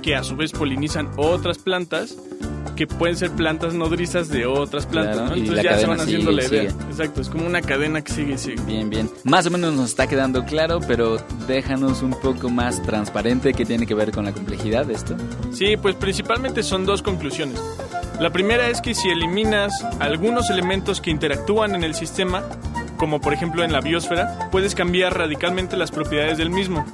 que 0.02 0.15
a 0.15 0.24
su 0.24 0.36
vez 0.36 0.52
polinizan 0.52 1.10
otras 1.17 1.58
plantas 1.58 2.17
que 2.77 2.87
pueden 2.87 3.17
ser 3.17 3.31
plantas 3.31 3.73
nodrizas 3.73 4.29
de 4.29 4.45
otras 4.45 4.85
plantas. 4.85 5.15
Claro, 5.17 5.29
¿no? 5.31 5.35
y 5.35 5.39
Entonces 5.41 5.63
la 5.65 5.69
ya 5.71 5.77
se 5.77 5.81
cadena 5.81 5.89
van 5.97 5.99
haciendo 6.07 6.31
sigue 6.31 6.41
la 6.41 6.47
idea. 6.47 6.71
sigue. 6.71 6.83
Exacto, 6.89 7.21
es 7.21 7.29
como 7.29 7.45
una 7.45 7.61
cadena 7.61 8.01
que 8.01 8.11
sigue 8.13 8.33
y 8.33 8.37
sigue. 8.37 8.61
Bien, 8.65 8.89
bien. 8.89 9.09
Más 9.25 9.45
o 9.45 9.49
menos 9.51 9.73
nos 9.73 9.89
está 9.89 10.07
quedando 10.07 10.45
claro, 10.45 10.79
pero 10.87 11.17
déjanos 11.47 12.01
un 12.01 12.11
poco 12.11 12.49
más 12.49 12.81
transparente 12.83 13.53
qué 13.53 13.65
tiene 13.65 13.85
que 13.85 13.93
ver 13.93 14.11
con 14.11 14.23
la 14.23 14.31
complejidad 14.31 14.85
de 14.85 14.93
esto. 14.93 15.17
Sí, 15.51 15.75
pues 15.75 15.95
principalmente 15.95 16.63
son 16.63 16.85
dos 16.85 17.01
conclusiones. 17.01 17.59
La 18.21 18.31
primera 18.31 18.69
es 18.69 18.79
que 18.81 18.95
si 18.95 19.09
eliminas 19.09 19.85
algunos 19.99 20.49
elementos 20.49 21.01
que 21.01 21.11
interactúan 21.11 21.75
en 21.75 21.83
el 21.83 21.93
sistema, 21.93 22.43
como 22.97 23.19
por 23.21 23.33
ejemplo 23.33 23.63
en 23.63 23.71
la 23.71 23.81
biosfera, 23.81 24.49
puedes 24.51 24.73
cambiar 24.73 25.15
radicalmente 25.17 25.77
las 25.77 25.91
propiedades 25.91 26.37
del 26.37 26.49
mismo. 26.49 26.85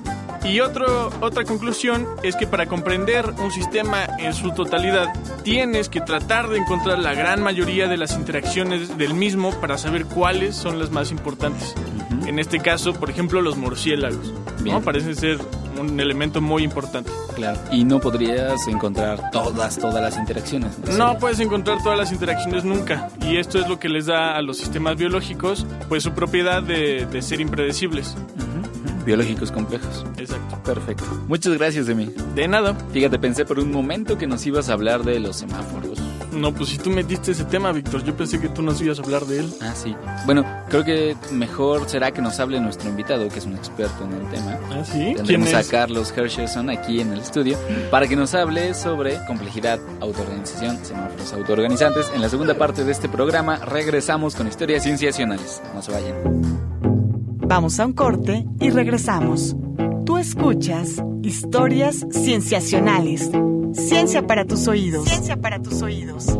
Y 0.43 0.59
otro, 0.59 1.09
otra 1.21 1.45
conclusión 1.45 2.05
es 2.21 2.35
que 2.35 2.47
para 2.47 2.65
comprender 2.65 3.33
un 3.41 3.51
sistema 3.51 4.05
en 4.19 4.33
su 4.33 4.51
totalidad, 4.51 5.13
tienes 5.43 5.89
que 5.89 6.01
tratar 6.01 6.49
de 6.49 6.57
encontrar 6.57 6.99
la 6.99 7.13
gran 7.13 7.41
mayoría 7.41 7.87
de 7.87 7.97
las 7.97 8.15
interacciones 8.15 8.97
del 8.97 9.13
mismo 9.13 9.51
para 9.61 9.77
saber 9.77 10.05
cuáles 10.05 10.55
son 10.55 10.79
las 10.79 10.91
más 10.91 11.11
importantes. 11.11 11.73
En 12.27 12.39
este 12.39 12.59
caso, 12.59 12.93
por 12.93 13.09
ejemplo, 13.09 13.41
los 13.41 13.57
murciélagos. 13.57 14.33
Bien. 14.61 14.75
¿no? 14.75 14.81
Parecen 14.81 15.15
ser 15.15 15.39
un 15.79 15.99
elemento 15.99 16.41
muy 16.41 16.63
importante. 16.63 17.11
Claro. 17.35 17.59
Y 17.71 17.83
no 17.83 17.99
podrías 17.99 18.67
encontrar 18.67 19.31
todas, 19.31 19.77
todas 19.77 20.01
las 20.01 20.17
interacciones. 20.17 20.77
No 20.97 21.17
puedes 21.17 21.39
encontrar 21.39 21.81
todas 21.81 21.97
las 21.97 22.11
interacciones 22.11 22.63
nunca. 22.63 23.09
Y 23.21 23.37
esto 23.37 23.59
es 23.59 23.67
lo 23.67 23.79
que 23.79 23.89
les 23.89 24.05
da 24.05 24.35
a 24.37 24.41
los 24.41 24.57
sistemas 24.57 24.97
biológicos, 24.97 25.65
pues 25.89 26.03
su 26.03 26.11
propiedad 26.11 26.61
de, 26.61 27.05
de 27.05 27.21
ser 27.21 27.41
impredecibles. 27.41 28.15
Ujú. 28.37 28.53
Biológicos 29.05 29.51
complejos. 29.51 30.05
Exacto. 30.17 30.63
Perfecto. 30.63 31.03
Muchas 31.27 31.53
gracias, 31.57 31.89
Emi. 31.89 32.13
De 32.35 32.47
nada. 32.47 32.75
Fíjate, 32.91 33.19
pensé 33.19 33.45
por 33.45 33.59
un 33.59 33.71
momento 33.71 34.17
que 34.17 34.27
nos 34.27 34.45
ibas 34.45 34.69
a 34.69 34.73
hablar 34.73 35.03
de 35.03 35.19
los 35.19 35.37
semáforos. 35.37 35.99
No, 36.33 36.53
pues 36.53 36.69
si 36.69 36.77
tú 36.77 36.89
metiste 36.89 37.31
ese 37.31 37.43
tema, 37.45 37.71
Víctor, 37.71 38.03
yo 38.03 38.15
pensé 38.15 38.39
que 38.39 38.49
tú 38.49 38.61
nos 38.61 38.81
ibas 38.81 38.99
a 38.99 39.03
hablar 39.03 39.25
de 39.25 39.39
él. 39.39 39.53
Ah, 39.61 39.73
sí. 39.75 39.95
Bueno, 40.25 40.43
creo 40.67 40.83
que 40.83 41.15
mejor 41.31 41.87
será 41.87 42.11
que 42.11 42.21
nos 42.21 42.39
hable 42.39 42.59
nuestro 42.59 42.89
invitado, 42.89 43.27
que 43.29 43.39
es 43.39 43.45
un 43.45 43.53
experto 43.55 44.03
en 44.05 44.13
el 44.13 44.29
tema. 44.29 44.57
¿Ah, 44.71 44.83
sí? 44.83 44.97
¿Quién 44.97 45.15
Tendremos 45.17 45.53
a? 45.53 45.63
Carlos 45.63 46.13
Hersherson 46.15 46.69
aquí 46.69 46.99
en 47.01 47.13
el 47.13 47.19
estudio 47.19 47.57
para 47.91 48.07
que 48.07 48.15
nos 48.15 48.33
hable 48.33 48.73
sobre 48.73 49.23
complejidad, 49.25 49.79
autoorganización, 50.01 50.83
semáforos 50.83 51.33
autoorganizantes. 51.33 52.11
En 52.13 52.21
la 52.21 52.29
segunda 52.29 52.55
parte 52.55 52.83
de 52.83 52.91
este 52.91 53.09
programa 53.09 53.57
regresamos 53.57 54.35
con 54.35 54.47
historias 54.47 54.83
cienciacionales. 54.83 55.61
No 55.73 55.81
se 55.81 55.91
vayan. 55.91 56.72
Vamos 57.45 57.79
a 57.79 57.85
un 57.85 57.93
corte 57.93 58.45
y 58.59 58.69
regresamos. 58.69 59.55
Tú 60.05 60.17
escuchas 60.17 61.03
historias 61.21 62.05
cienciacionales. 62.11 63.29
Ciencia 63.73 64.25
para 64.25 64.45
tus 64.45 64.67
oídos. 64.67 65.05
Ciencia 65.05 65.37
para 65.37 65.61
tus 65.61 65.81
oídos. 65.81 66.37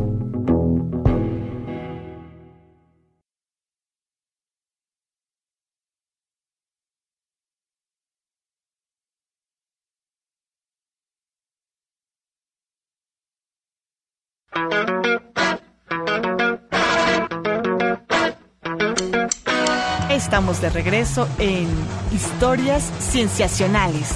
Estamos 20.24 20.62
de 20.62 20.70
regreso 20.70 21.28
en 21.38 21.68
Historias 22.14 22.94
Cienciacionales. 23.00 24.16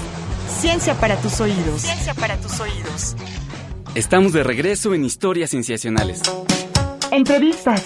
Ciencia 0.58 0.94
para 0.94 1.20
tus 1.20 1.38
oídos. 1.38 1.82
Ciencia 1.82 2.14
para 2.14 2.38
tus 2.38 2.58
oídos. 2.60 3.14
Estamos 3.94 4.32
de 4.32 4.42
regreso 4.42 4.94
en 4.94 5.04
Historias 5.04 5.50
Cienciacionales. 5.50 6.22
Entrevistas. 7.12 7.84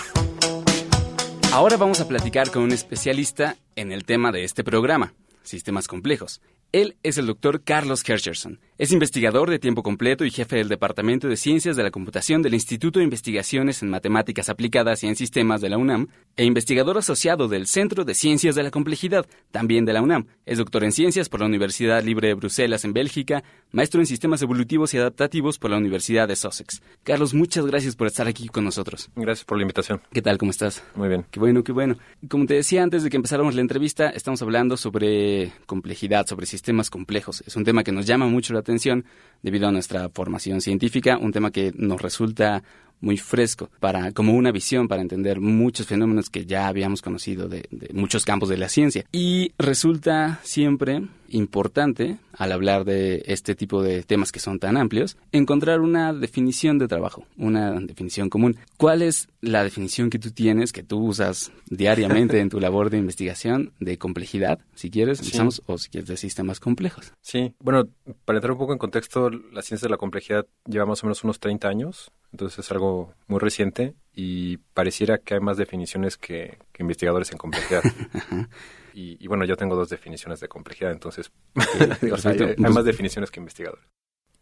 Ahora 1.51 1.77
vamos 1.77 2.01
a 2.01 2.07
platicar 2.07 2.53
con 2.53 2.63
un 2.63 2.71
especialista 2.71 3.57
en 3.75 3.91
el 3.91 4.05
tema 4.05 4.31
de 4.31 4.45
este 4.45 4.63
programa, 4.63 5.15
sistemas 5.43 5.89
complejos. 5.89 6.41
Él 6.71 6.97
es 7.03 7.19
el 7.19 7.27
doctor 7.27 7.65
Carlos 7.65 8.09
Herscherson. 8.09 8.61
Es 8.79 8.91
investigador 8.91 9.51
de 9.51 9.59
tiempo 9.59 9.83
completo 9.83 10.25
y 10.25 10.31
jefe 10.31 10.57
del 10.57 10.71
Departamento 10.71 11.29
de 11.29 11.37
Ciencias 11.37 11.77
de 11.77 11.83
la 11.83 11.91
Computación 11.91 12.41
del 12.41 12.55
Instituto 12.55 12.99
de 12.99 13.05
Investigaciones 13.05 13.83
en 13.83 13.91
Matemáticas 13.91 14.49
Aplicadas 14.49 15.05
y 15.05 15.09
en 15.09 15.15
Sistemas 15.15 15.61
de 15.61 15.69
la 15.69 15.77
UNAM 15.77 16.09
e 16.39 16.47
investigador 16.47 16.97
asociado 16.97 17.49
del 17.49 17.67
Centro 17.67 18.07
de 18.07 18.15
Ciencias 18.15 18.55
de 18.55 18.63
la 18.63 18.71
Complejidad, 18.71 19.27
también 19.51 19.85
de 19.85 19.93
la 19.93 20.01
UNAM. 20.01 20.27
Es 20.47 20.57
doctor 20.57 20.85
en 20.85 20.93
Ciencias 20.93 21.29
por 21.29 21.41
la 21.41 21.47
Universidad 21.47 22.03
Libre 22.03 22.29
de 22.29 22.35
Bruselas 22.35 22.87
en 22.87 22.95
Bélgica, 22.95 23.45
maestro 23.73 24.01
en 24.01 24.07
Sistemas 24.07 24.41
Evolutivos 24.41 24.95
y 24.95 24.97
Adaptativos 24.97 25.59
por 25.59 25.71
la 25.71 25.77
Universidad 25.77 26.27
de 26.27 26.35
Sussex. 26.35 26.81
Carlos, 27.03 27.35
muchas 27.35 27.67
gracias 27.67 27.95
por 27.95 28.07
estar 28.07 28.27
aquí 28.27 28.49
con 28.49 28.65
nosotros. 28.65 29.11
Gracias 29.15 29.45
por 29.45 29.59
la 29.59 29.65
invitación. 29.65 30.01
¿Qué 30.11 30.23
tal? 30.23 30.39
¿Cómo 30.39 30.51
estás? 30.51 30.83
Muy 30.95 31.09
bien. 31.09 31.27
Qué 31.31 31.39
bueno, 31.39 31.63
qué 31.63 31.73
bueno. 31.73 31.99
Como 32.27 32.47
te 32.47 32.55
decía 32.55 32.83
antes 32.83 33.03
de 33.03 33.11
que 33.11 33.17
empezáramos 33.17 33.55
la 33.55 33.61
entrevista, 33.61 34.09
estamos 34.09 34.41
hablando 34.41 34.79
sobre 34.79 35.53
complejidad, 35.67 36.27
sobre 36.27 36.47
sistemas 36.47 36.89
complejos. 36.89 37.45
Es 37.47 37.55
un 37.55 37.65
tema 37.65 37.85
que 37.85 37.93
nos 37.93 38.07
llama 38.07 38.27
mucho 38.29 38.55
la 38.55 38.62
atención 38.63 39.05
debido 39.43 39.69
a 39.69 39.73
nuestra 39.73 40.09
formación 40.09 40.61
científica, 40.61 41.19
un 41.19 41.33
tema 41.33 41.51
que 41.51 41.73
nos 41.77 42.01
resulta 42.01 42.63
muy 43.03 43.19
fresco 43.19 43.69
para 43.81 44.13
como 44.13 44.33
una 44.33 44.51
visión 44.53 44.89
para 44.89 45.03
entender 45.03 45.41
muchos 45.41 45.87
fenómenos 45.87 46.31
que 46.31 46.47
ya 46.47 46.69
habíamos 46.69 47.03
conocido 47.03 47.49
de, 47.49 47.67
de, 47.71 47.91
muchos 47.93 48.25
campos 48.25 48.49
de 48.49 48.57
la 48.57 48.71
ciencia. 48.71 49.05
Y 49.13 49.53
resulta 49.59 50.41
siempre 50.43 51.03
importante 51.33 52.19
al 52.33 52.53
hablar 52.53 52.85
de 52.85 53.23
este 53.27 53.55
tipo 53.55 53.83
de 53.83 54.03
temas 54.03 54.33
que 54.33 54.41
son 54.41 54.59
tan 54.59 54.77
amplios 54.77 55.17
encontrar 55.33 55.81
una 55.81 56.13
definición 56.13 56.79
de 56.79 56.89
trabajo 56.89 57.25
una 57.37 57.73
definición 57.81 58.29
común. 58.29 58.57
¿cuál 58.77 59.03
es 59.03 59.29
la 59.41 59.65
definición 59.65 60.11
que 60.11 60.19
tú 60.19 60.31
tienes 60.31 60.73
que 60.73 60.83
tú 60.83 60.99
usas 60.99 61.51
diariamente 61.69 62.39
en 62.41 62.51
tu 62.51 62.61
labor 62.61 62.91
de 62.91 62.99
investigación 62.99 63.73
de 63.81 63.99
complejidad 63.99 64.61
si 64.75 64.91
quieres 64.91 65.21
empezamos 65.21 65.57
sí. 65.57 65.63
o 65.67 65.79
si 65.79 65.89
quieres 65.89 66.09
de 66.09 66.17
sistemas 66.17 66.61
complejos 66.61 67.13
sí. 67.23 67.55
Bueno 67.61 67.89
para 68.25 68.39
entrar 68.39 68.53
un 68.53 68.59
poco 68.59 68.73
en 68.73 68.79
contexto 68.79 69.31
la 69.31 69.63
ciencia 69.63 69.87
de 69.87 69.91
la 69.91 69.99
complejidad 69.99 70.47
lleva 70.67 70.87
más 70.87 71.03
o 71.03 71.07
menos 71.07 71.25
unos 71.25 71.41
30 71.41 71.69
años 71.69 72.11
entonces 72.33 72.59
es 72.61 72.73
algo 72.73 73.15
muy 73.29 73.39
reciente 73.39 73.95
y 74.15 74.57
pareciera 74.57 75.19
que 75.19 75.35
hay 75.35 75.41
más 75.41 75.57
definiciones 75.57 76.17
que, 76.17 76.59
que 76.73 76.83
investigadores 76.83 77.31
en 77.33 77.39
complejidad. 77.39 77.83
y, 78.95 79.23
y, 79.23 79.27
bueno, 79.29 79.45
yo 79.45 79.57
tengo 79.57 79.77
dos 79.77 79.89
definiciones 79.91 80.41
de 80.41 80.49
complejidad, 80.49 80.93
entonces 80.93 81.31
o 82.13 82.17
sea, 82.17 82.33
hay, 82.33 82.41
hay, 82.41 82.57
más 82.57 82.85
definiciones 82.85 83.31
que 83.31 83.41
investigadores. 83.41 83.85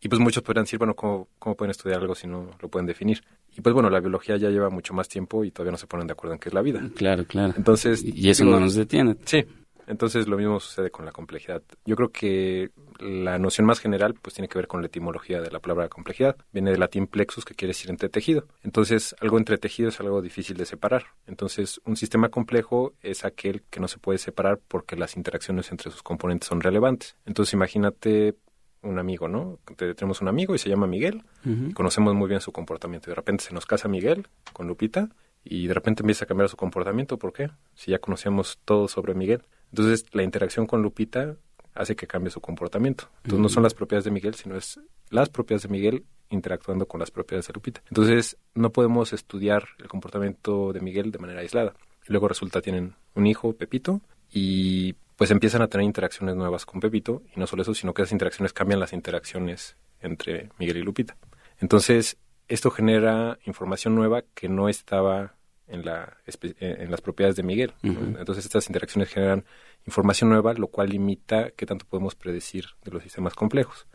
Y 0.03 0.09
pues 0.09 0.19
muchos 0.19 0.43
podrán 0.43 0.65
decir, 0.65 0.79
bueno, 0.79 0.95
¿cómo, 0.95 1.29
¿cómo 1.39 1.57
pueden 1.57 1.73
estudiar 1.73 2.01
algo 2.01 2.15
si 2.15 2.27
no 2.27 2.51
lo 2.61 2.69
pueden 2.69 2.87
definir? 2.87 3.23
Y 3.55 3.61
pues 3.61 3.75
bueno, 3.75 3.91
la 3.91 4.01
biología 4.01 4.37
ya 4.39 4.49
lleva 4.49 4.71
mucho 4.71 4.95
más 4.95 5.09
tiempo 5.09 5.45
y 5.45 5.51
todavía 5.51 5.73
no 5.73 5.79
se 5.79 5.87
ponen 5.87 6.07
de 6.07 6.13
acuerdo 6.13 6.35
en 6.35 6.41
qué 6.41 6.49
es 6.49 6.55
la 6.55 6.63
vida. 6.63 6.81
Claro, 6.97 7.27
claro. 7.27 7.53
Entonces... 7.55 8.03
Y 8.03 8.31
eso 8.31 8.47
no 8.47 8.59
nos 8.59 8.75
detiene. 8.75 9.17
Sí, 9.27 9.45
entonces 9.91 10.29
lo 10.29 10.37
mismo 10.37 10.61
sucede 10.61 10.91
con 10.91 11.05
la 11.05 11.11
complejidad. 11.11 11.63
Yo 11.85 11.97
creo 11.97 12.11
que 12.11 12.71
la 13.01 13.39
noción 13.39 13.67
más 13.67 13.81
general 13.81 14.15
pues 14.15 14.35
tiene 14.35 14.49
que 14.49 14.57
ver 14.57 14.69
con 14.69 14.83
la 14.83 14.87
etimología 14.87 15.41
de 15.41 15.51
la 15.51 15.59
palabra 15.59 15.89
complejidad. 15.89 16.37
Viene 16.53 16.71
del 16.71 16.79
latín 16.79 17.09
plexus 17.09 17.45
que 17.45 17.55
quiere 17.55 17.71
decir 17.71 17.91
entretejido. 17.91 18.47
Entonces 18.63 19.17
algo 19.21 19.37
entretejido 19.37 19.89
es 19.89 19.99
algo 19.99 20.23
difícil 20.23 20.57
de 20.57 20.65
separar. 20.65 21.07
Entonces 21.27 21.81
un 21.85 21.97
sistema 21.97 22.29
complejo 22.29 22.95
es 23.03 23.25
aquel 23.25 23.63
que 23.69 23.81
no 23.81 23.89
se 23.89 23.99
puede 23.99 24.19
separar 24.19 24.61
porque 24.69 24.95
las 24.95 25.17
interacciones 25.17 25.71
entre 25.73 25.91
sus 25.91 26.05
componentes 26.05 26.49
son 26.49 26.61
relevantes. 26.61 27.17
Entonces 27.27 27.53
imagínate 27.55 28.37
un 28.83 28.99
amigo, 28.99 29.27
¿no? 29.29 29.59
Tenemos 29.77 30.21
un 30.21 30.29
amigo 30.29 30.55
y 30.55 30.59
se 30.59 30.69
llama 30.69 30.87
Miguel 30.87 31.25
uh 31.45 31.49
-huh. 31.49 31.71
y 31.71 31.73
conocemos 31.73 32.15
muy 32.15 32.29
bien 32.29 32.41
su 32.41 32.53
comportamiento. 32.53 33.11
De 33.11 33.17
repente 33.17 33.45
se 33.45 33.53
nos 33.53 33.67
casa 33.67 33.89
Miguel 33.89 34.29
con 34.53 34.69
Lupita 34.69 35.11
y 35.43 35.67
de 35.67 35.75
repente 35.75 36.03
empieza 36.03 36.25
a 36.25 36.29
cambiar 36.29 36.49
su 36.49 36.57
comportamiento. 36.57 37.19
¿Por 37.19 37.33
qué? 37.33 37.51
Si 37.75 37.91
ya 37.91 37.99
conocíamos 37.99 38.59
todo 38.65 38.89
sobre 38.89 39.15
Miguel. 39.15 39.43
Entonces, 39.71 40.05
la 40.13 40.23
interacción 40.23 40.67
con 40.67 40.83
Lupita 40.83 41.37
hace 41.75 41.97
que 41.97 42.07
cambie 42.07 42.31
su 42.31 42.41
comportamiento. 42.41 43.05
Entonces, 43.25 43.33
uh 43.33 43.39
-huh. 43.39 43.43
no 43.43 43.49
son 43.49 43.63
las 43.63 43.75
propiedades 43.75 44.05
de 44.05 44.11
Miguel, 44.11 44.35
sino 44.35 44.57
es 44.57 44.81
las 45.11 45.29
propiedades 45.29 45.63
de 45.63 45.69
Miguel 45.69 46.05
interactuando 46.29 46.87
con 46.87 47.01
las 47.01 47.11
propiedades 47.11 47.47
de 47.49 47.53
Lupita. 47.55 47.83
Entonces, 47.89 48.37
no 48.55 48.71
podemos 48.71 49.13
estudiar 49.13 49.65
el 49.79 49.89
comportamiento 49.89 50.73
de 50.73 50.81
Miguel 50.81 51.11
de 51.11 51.19
manera 51.19 51.41
aislada. 51.41 51.75
Luego 52.07 52.29
resulta 52.29 52.61
tienen 52.61 52.95
un 53.15 53.27
hijo, 53.27 53.53
Pepito, 53.53 54.01
y 54.31 54.95
pues 55.17 55.31
empiezan 55.31 55.63
a 55.63 55.69
tener 55.69 55.85
interacciones 55.85 56.35
nuevas 56.35 56.65
con 56.65 56.81
Pepito, 56.81 57.23
y 57.35 57.41
no 57.41 57.47
solo 57.47 57.63
eso, 57.63 57.75
sino 57.75 57.93
que 57.93 58.03
esas 58.03 58.13
interacciones 58.13 58.53
cambian 58.53 58.81
las 58.81 58.93
interacciones 58.93 59.77
entre 60.01 60.51
Miguel 60.59 60.79
y 60.79 60.83
Lupita. 60.83 61.17
Entonces, 61.61 62.17
esto 62.49 62.71
genera 62.71 63.39
información 63.45 63.95
nueva 63.95 64.23
que 64.35 64.49
no 64.49 64.69
estaba 64.69 65.35
en, 65.71 65.85
la, 65.85 66.17
en 66.61 66.91
las 66.91 67.01
propiedades 67.01 67.37
de 67.37 67.43
Miguel. 67.43 67.73
Uh 67.83 67.89
-huh. 67.89 68.19
Entonces 68.19 68.45
estas 68.45 68.69
interacciones 68.69 69.09
generan 69.09 69.45
información 69.87 70.31
nueva, 70.31 70.53
lo 70.55 70.69
cual 70.69 70.91
limita 70.91 71.51
qué 71.51 71.67
tanto 71.67 71.87
podemos 71.87 72.15
predecir 72.15 72.67
de 72.85 72.91
los 72.91 73.03
sistemas 73.03 73.35
complejos. 73.35 73.87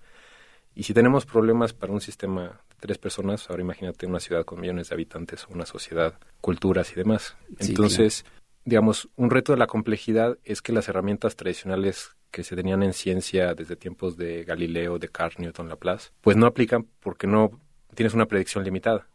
Y 0.74 0.84
si 0.84 0.94
tenemos 0.94 1.26
problemas 1.26 1.74
para 1.74 1.94
un 1.94 2.02
sistema 2.02 2.62
de 2.70 2.76
tres 2.80 2.98
personas, 2.98 3.50
ahora 3.50 3.62
imagínate 3.62 4.06
una 4.06 4.20
ciudad 4.20 4.44
con 4.44 4.60
millones 4.60 4.90
de 4.90 4.96
habitantes, 4.96 5.48
una 5.48 5.66
sociedad, 5.66 6.20
culturas 6.42 6.92
y 6.92 6.96
demás. 6.96 7.38
Entonces, 7.60 8.24
claro. 8.24 8.42
digamos, 8.66 9.10
un 9.16 9.30
reto 9.30 9.54
de 9.54 9.58
la 9.58 9.68
complejidad 9.68 10.38
es 10.44 10.62
que 10.62 10.74
las 10.74 10.90
herramientas 10.90 11.36
tradicionales 11.36 12.16
que 12.30 12.44
se 12.44 12.58
tenían 12.58 12.84
en 12.84 12.92
ciencia 12.92 13.54
desde 13.54 13.78
tiempos 13.78 14.18
de 14.18 14.44
Galileo, 14.44 15.00
Descartes, 15.00 15.40
Newton, 15.40 15.70
Laplace, 15.70 16.10
pues 16.20 16.36
no 16.36 16.46
aplican 16.46 16.88
porque 17.00 17.28
no 17.28 17.58
tienes 17.94 18.14
una 18.14 18.26
predicción 18.26 18.66
limitada 18.66 19.08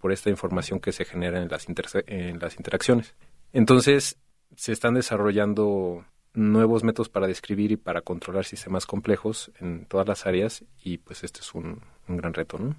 por 0.00 0.12
esta 0.12 0.30
información 0.30 0.80
que 0.80 0.92
se 0.92 1.04
genera 1.04 1.42
en 1.42 1.48
las, 1.48 1.66
en 2.06 2.38
las 2.38 2.56
interacciones. 2.56 3.14
Entonces, 3.52 4.16
se 4.56 4.72
están 4.72 4.94
desarrollando 4.94 6.04
nuevos 6.34 6.84
métodos 6.84 7.08
para 7.08 7.26
describir 7.26 7.72
y 7.72 7.76
para 7.76 8.02
controlar 8.02 8.44
sistemas 8.44 8.86
complejos 8.86 9.50
en 9.60 9.86
todas 9.86 10.06
las 10.06 10.26
áreas 10.26 10.64
y 10.82 10.98
pues 10.98 11.24
este 11.24 11.40
es 11.40 11.54
un, 11.54 11.80
un 12.06 12.16
gran 12.16 12.34
reto, 12.34 12.58
¿no? 12.58 12.76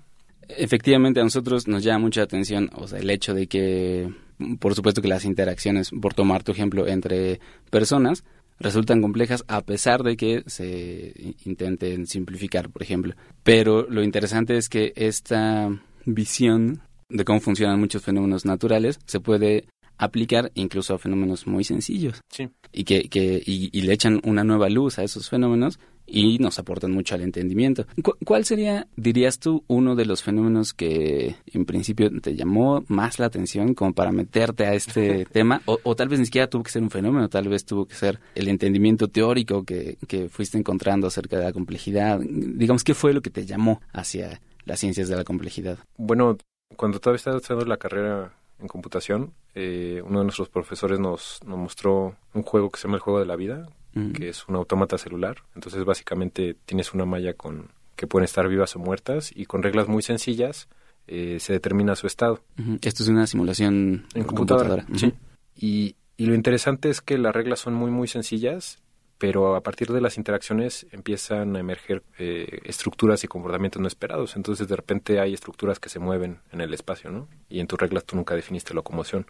Efectivamente, 0.47 1.19
a 1.19 1.23
nosotros 1.23 1.67
nos 1.67 1.83
llama 1.83 1.99
mucha 1.99 2.23
atención 2.23 2.71
o 2.73 2.87
sea, 2.87 2.99
el 2.99 3.09
hecho 3.09 3.33
de 3.33 3.47
que, 3.47 4.11
por 4.59 4.73
supuesto 4.73 5.01
que 5.01 5.07
las 5.07 5.25
interacciones, 5.25 5.91
por 6.01 6.13
tomar 6.13 6.43
tu 6.43 6.51
ejemplo, 6.51 6.87
entre 6.87 7.39
personas, 7.69 8.23
resultan 8.59 9.01
complejas 9.01 9.43
a 9.47 9.61
pesar 9.61 10.03
de 10.03 10.17
que 10.17 10.43
se 10.47 11.35
intenten 11.45 12.07
simplificar, 12.07 12.69
por 12.69 12.81
ejemplo. 12.81 13.13
Pero 13.43 13.87
lo 13.89 14.03
interesante 14.03 14.57
es 14.57 14.69
que 14.69 14.91
esta 14.95 15.69
visión 16.05 16.81
de 17.09 17.25
cómo 17.25 17.39
funcionan 17.39 17.79
muchos 17.79 18.03
fenómenos 18.03 18.45
naturales 18.45 18.99
se 19.05 19.19
puede 19.19 19.65
aplicar 19.97 20.51
incluso 20.55 20.93
a 20.93 20.97
fenómenos 20.97 21.45
muy 21.45 21.63
sencillos 21.63 22.21
sí. 22.29 22.49
y 22.71 22.85
que, 22.85 23.09
que 23.09 23.43
y, 23.45 23.69
y, 23.77 23.81
le 23.81 23.93
echan 23.93 24.21
una 24.23 24.45
nueva 24.45 24.69
luz 24.69 24.97
a 24.97 25.03
esos 25.03 25.29
fenómenos 25.29 25.77
y 26.11 26.39
nos 26.39 26.57
aportan 26.57 26.91
mucho 26.91 27.15
al 27.15 27.21
entendimiento. 27.21 27.85
¿Cu 28.01 28.13
¿Cuál 28.25 28.45
sería, 28.45 28.87
dirías 28.95 29.39
tú, 29.39 29.63
uno 29.67 29.95
de 29.95 30.05
los 30.05 30.23
fenómenos 30.23 30.73
que 30.73 31.35
en 31.45 31.65
principio 31.65 32.09
te 32.21 32.35
llamó 32.35 32.83
más 32.87 33.19
la 33.19 33.27
atención 33.27 33.73
como 33.73 33.93
para 33.93 34.11
meterte 34.11 34.65
a 34.65 34.73
este 34.73 35.25
tema? 35.31 35.61
O, 35.65 35.79
o, 35.83 35.95
tal 35.95 36.09
vez 36.09 36.19
ni 36.19 36.25
siquiera 36.25 36.49
tuvo 36.49 36.63
que 36.63 36.71
ser 36.71 36.81
un 36.81 36.89
fenómeno, 36.89 37.29
tal 37.29 37.47
vez 37.47 37.65
tuvo 37.65 37.85
que 37.85 37.95
ser 37.95 38.19
el 38.35 38.47
entendimiento 38.47 39.07
teórico 39.07 39.63
que, 39.63 39.97
que 40.07 40.29
fuiste 40.29 40.57
encontrando 40.57 41.07
acerca 41.07 41.37
de 41.37 41.43
la 41.43 41.53
complejidad. 41.53 42.19
Digamos, 42.21 42.83
¿qué 42.83 42.93
fue 42.93 43.13
lo 43.13 43.21
que 43.21 43.29
te 43.29 43.45
llamó 43.45 43.81
hacia 43.93 44.41
las 44.65 44.79
ciencias 44.79 45.09
de 45.09 45.15
la 45.15 45.23
complejidad? 45.23 45.77
Bueno, 45.97 46.37
cuando 46.79 47.01
todavía 47.01 47.17
estaba 47.17 47.35
estudiando 47.35 47.65
la 47.65 47.75
carrera 47.75 48.31
en 48.57 48.67
computación, 48.69 49.33
eh, 49.53 50.01
uno 50.05 50.19
de 50.19 50.23
nuestros 50.23 50.47
profesores 50.47 50.97
nos, 50.97 51.41
nos, 51.45 51.57
mostró 51.57 52.15
un 52.33 52.41
juego 52.41 52.69
que 52.71 52.79
se 52.79 52.87
llama 52.87 52.95
el 52.95 53.01
juego 53.01 53.19
de 53.19 53.25
la 53.25 53.35
vida, 53.35 53.67
uh 53.95 53.99
-huh. 53.99 54.13
que 54.13 54.29
es 54.29 54.47
un 54.47 54.55
autómata 54.55 54.97
celular. 54.97 55.43
Entonces, 55.55 55.83
básicamente, 55.83 56.55
tienes 56.65 56.93
una 56.93 57.03
malla 57.03 57.33
con 57.33 57.67
que 57.97 58.07
pueden 58.07 58.23
estar 58.23 58.47
vivas 58.47 58.77
o 58.77 58.79
muertas 58.79 59.29
y 59.35 59.45
con 59.45 59.61
reglas 59.61 59.89
muy 59.89 60.01
sencillas 60.01 60.69
eh, 61.07 61.41
se 61.41 61.51
determina 61.51 61.97
su 61.97 62.07
estado. 62.07 62.39
Uh 62.57 62.61
-huh. 62.61 62.79
Esto 62.81 63.03
es 63.03 63.09
una 63.09 63.27
simulación 63.27 64.05
en 64.13 64.23
computadora. 64.23 64.77
computadora. 64.77 64.85
Uh 64.87 64.93
-huh. 64.93 64.99
Sí. 64.99 65.13
Y, 65.57 65.95
y 66.15 66.27
lo 66.27 66.33
interesante 66.33 66.89
es 66.89 67.01
que 67.01 67.17
las 67.17 67.35
reglas 67.35 67.59
son 67.59 67.73
muy, 67.73 67.91
muy 67.91 68.07
sencillas 68.07 68.79
pero 69.19 69.55
a 69.55 69.61
partir 69.61 69.89
de 69.89 69.99
las 69.99 70.17
interacciones 70.17 70.87
empiezan 70.91 71.55
a 71.57 71.59
emerger 71.59 72.03
eh, 72.17 72.61
estructuras 72.63 73.23
y 73.25 73.27
comportamientos 73.27 73.81
no 73.81 73.87
esperados. 73.87 74.37
Entonces 74.37 74.67
de 74.67 74.75
repente 74.75 75.19
hay 75.19 75.33
estructuras 75.33 75.77
que 75.79 75.89
se 75.89 75.99
mueven 75.99 76.39
en 76.51 76.61
el 76.61 76.73
espacio, 76.73 77.11
¿no? 77.11 77.27
Y 77.49 77.59
en 77.59 77.67
tus 77.67 77.77
reglas 77.77 78.05
tú 78.05 78.15
nunca 78.15 78.33
definiste 78.33 78.73
locomoción. 78.73 79.27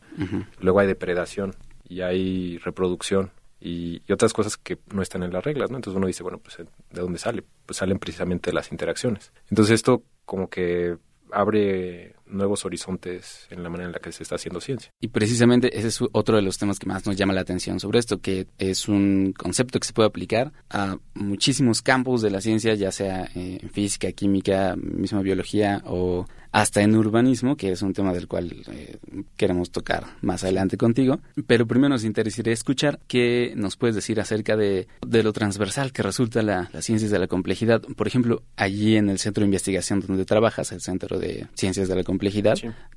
Luego 0.59 0.79
hay 0.79 0.87
depredación 0.87 1.55
y 1.83 2.01
hay 2.01 2.59
reproducción 2.59 3.31
y, 3.59 4.01
otras 4.11 4.31
cosas 4.31 4.57
que 4.57 4.77
no 4.93 5.01
están 5.01 5.23
en 5.23 5.33
las 5.33 5.43
reglas, 5.43 5.71
¿no? 5.71 5.77
Entonces 5.77 5.97
uno 5.97 6.07
dice, 6.07 6.23
bueno, 6.23 6.37
pues 6.37 6.57
¿de 6.57 7.01
dónde 7.01 7.17
sale? 7.17 7.43
Pues 7.65 7.77
salen 7.77 7.97
precisamente 7.97 8.51
de 8.51 8.53
las 8.53 8.71
interacciones. 8.71 9.33
Entonces 9.49 9.73
esto 9.73 10.03
como 10.23 10.49
que 10.49 10.97
abre 11.31 12.15
nuevos 12.29 12.65
horizontes 12.65 13.47
en 13.49 13.63
la 13.63 13.69
manera 13.69 13.87
en 13.87 13.93
la 13.93 13.99
que 13.99 14.11
se 14.11 14.23
está 14.23 14.35
haciendo 14.35 14.61
ciencia. 14.61 14.91
Y 14.99 15.09
precisamente 15.09 15.77
ese 15.77 15.87
es 15.87 15.99
otro 16.11 16.35
de 16.35 16.41
los 16.41 16.57
temas 16.57 16.79
que 16.79 16.87
más 16.87 17.05
nos 17.05 17.15
llama 17.15 17.33
la 17.33 17.41
atención 17.41 17.79
sobre 17.79 17.99
esto, 17.99 18.19
que 18.19 18.47
es 18.57 18.87
un 18.87 19.33
concepto 19.37 19.79
que 19.79 19.87
se 19.87 19.93
puede 19.93 20.07
aplicar 20.07 20.51
a 20.69 20.97
muchísimos 21.13 21.81
campos 21.81 22.21
de 22.21 22.31
la 22.31 22.41
ciencia, 22.41 22.73
ya 22.75 22.91
sea 22.91 23.29
eh, 23.35 23.59
en 23.61 23.69
física, 23.69 24.11
química, 24.11 24.75
misma 24.75 25.21
biología 25.21 25.81
o 25.85 26.25
hasta 26.51 26.81
en 26.81 26.95
urbanismo, 26.95 27.55
que 27.55 27.71
es 27.71 27.81
un 27.81 27.93
tema 27.93 28.11
del 28.11 28.27
cual 28.27 28.63
eh, 28.71 28.97
queremos 29.37 29.71
tocar 29.71 30.05
más 30.21 30.43
adelante 30.43 30.77
contigo. 30.77 31.19
Pero 31.45 31.67
primero 31.67 31.89
nos 31.89 32.03
interesaría 32.03 32.53
escuchar 32.53 32.99
qué 33.07 33.53
nos 33.55 33.77
puedes 33.77 33.95
decir 33.95 34.19
acerca 34.19 34.55
de, 34.55 34.87
de 35.05 35.23
lo 35.23 35.31
transversal 35.31 35.91
que 35.91 36.01
resulta 36.01 36.41
la, 36.41 36.69
las 36.73 36.85
ciencias 36.85 37.11
de 37.11 37.19
la 37.19 37.27
complejidad. 37.27 37.81
Por 37.81 38.07
ejemplo, 38.07 38.41
allí 38.55 38.95
en 38.95 39.09
el 39.09 39.19
centro 39.19 39.41
de 39.41 39.47
investigación 39.47 39.99
donde 39.99 40.25
trabajas, 40.25 40.71
el 40.71 40.81
Centro 40.81 41.19
de 41.19 41.47
Ciencias 41.53 41.87
de 41.87 41.95
la 41.95 42.03
Complejidad, 42.03 42.18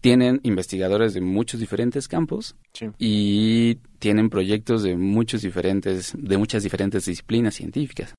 tienen 0.00 0.40
investigadores 0.42 1.14
de 1.14 1.20
muchos 1.20 1.60
diferentes 1.60 2.08
campos 2.08 2.56
y 2.98 3.76
tienen 3.98 4.30
proyectos 4.30 4.82
de 4.82 4.96
muchos 4.96 5.42
diferentes, 5.42 6.12
de 6.16 6.36
muchas 6.36 6.62
diferentes 6.62 7.06
disciplinas 7.06 7.54
científicas. 7.54 8.14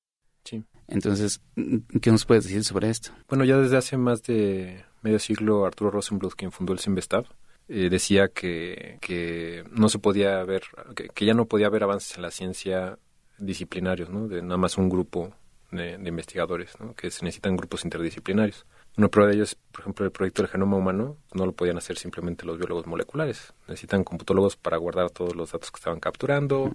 Entonces, 0.86 1.40
¿qué 2.00 2.10
nos 2.10 2.26
puedes 2.26 2.44
decir 2.44 2.64
sobre 2.64 2.90
esto? 2.90 3.10
Bueno, 3.28 3.44
ya 3.44 3.56
desde 3.58 3.76
hace 3.76 3.96
más 3.96 4.22
de 4.22 4.84
medio 5.02 5.18
siglo, 5.18 5.64
Arturo 5.64 5.90
Rosenbluth, 5.90 6.34
quien 6.34 6.52
fundó 6.52 6.72
el 6.72 6.78
CIMBESTAB, 6.78 7.24
eh, 7.68 7.88
decía 7.88 8.28
que, 8.28 8.98
que 9.00 9.64
no 9.70 9.88
se 9.88 9.98
podía 9.98 10.42
ver, 10.44 10.64
que, 11.14 11.26
ya 11.26 11.32
no 11.32 11.46
podía 11.46 11.68
haber 11.68 11.84
avances 11.84 12.16
en 12.16 12.22
la 12.22 12.30
ciencia 12.30 12.98
disciplinarios, 13.38 14.10
¿no? 14.10 14.28
De 14.28 14.42
nada 14.42 14.58
más 14.58 14.76
un 14.76 14.90
grupo 14.90 15.34
de, 15.70 15.94
investigadores, 15.94 16.78
¿no? 16.78 16.94
Que 16.94 17.10
se 17.10 17.24
necesitan 17.24 17.56
grupos 17.56 17.84
interdisciplinarios. 17.84 18.66
Una 18.96 19.08
prueba 19.08 19.28
de 19.28 19.34
ello 19.34 19.44
es, 19.44 19.56
por 19.56 19.80
ejemplo, 19.80 20.04
el 20.06 20.12
proyecto 20.12 20.42
del 20.42 20.50
genoma 20.50 20.76
humano, 20.76 21.16
no 21.32 21.46
lo 21.46 21.52
podían 21.52 21.76
hacer 21.76 21.98
simplemente 21.98 22.46
los 22.46 22.58
biólogos 22.58 22.86
moleculares. 22.86 23.52
Necesitan 23.66 24.04
computólogos 24.04 24.56
para 24.56 24.76
guardar 24.76 25.10
todos 25.10 25.34
los 25.34 25.50
datos 25.50 25.72
que 25.72 25.78
estaban 25.78 25.98
capturando, 25.98 26.72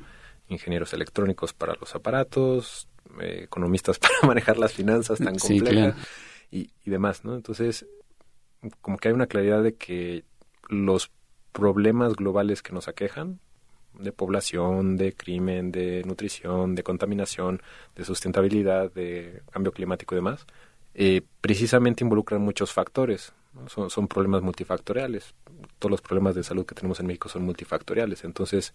ingenieros 0.50 0.94
electrónicos 0.94 1.54
para 1.54 1.76
los 1.80 1.96
aparatos, 1.96 2.90
eh, 3.22 3.44
economistas 3.46 4.00
para 4.00 4.16
manejar 4.24 4.58
las 4.58 4.74
finanzas 4.74 5.20
tan 5.20 5.36
complejas 5.38 5.96
y, 6.52 6.72
y 6.84 6.90
demás, 6.90 7.24
¿no? 7.24 7.36
Entonces, 7.36 7.86
como 8.82 8.98
que 8.98 9.08
hay 9.08 9.14
una 9.14 9.28
claridad 9.28 9.64
de 9.64 9.76
que 9.76 10.26
los 10.68 11.12
problemas 11.54 12.16
globales 12.16 12.62
que 12.62 12.74
nos 12.74 12.90
aquejan, 12.90 13.40
de 13.94 14.12
población, 14.12 14.98
de 14.98 15.14
crimen, 15.14 15.72
de 15.72 16.04
nutrición, 16.06 16.76
de 16.76 16.84
contaminación, 16.84 17.62
de 17.96 18.06
sustentabilidad, 18.06 18.92
de 18.92 19.42
cambio 19.52 19.72
climático 19.72 20.16
y 20.16 20.18
demás, 20.18 20.46
eh, 20.94 21.22
precisamente 21.42 22.04
involucran 22.04 22.42
muchos 22.42 22.74
factores. 22.74 23.34
Son, 23.68 24.08
problemas 24.08 24.42
multifactoriales. 24.42 25.34
Todos 25.80 25.92
los 25.92 26.02
problemas 26.02 26.36
de 26.36 26.44
salud 26.44 26.66
que 26.66 26.76
tenemos 26.76 27.00
en 27.00 27.08
México 27.08 27.30
son 27.30 27.44
multifactoriales. 27.44 28.24
Entonces, 28.24 28.74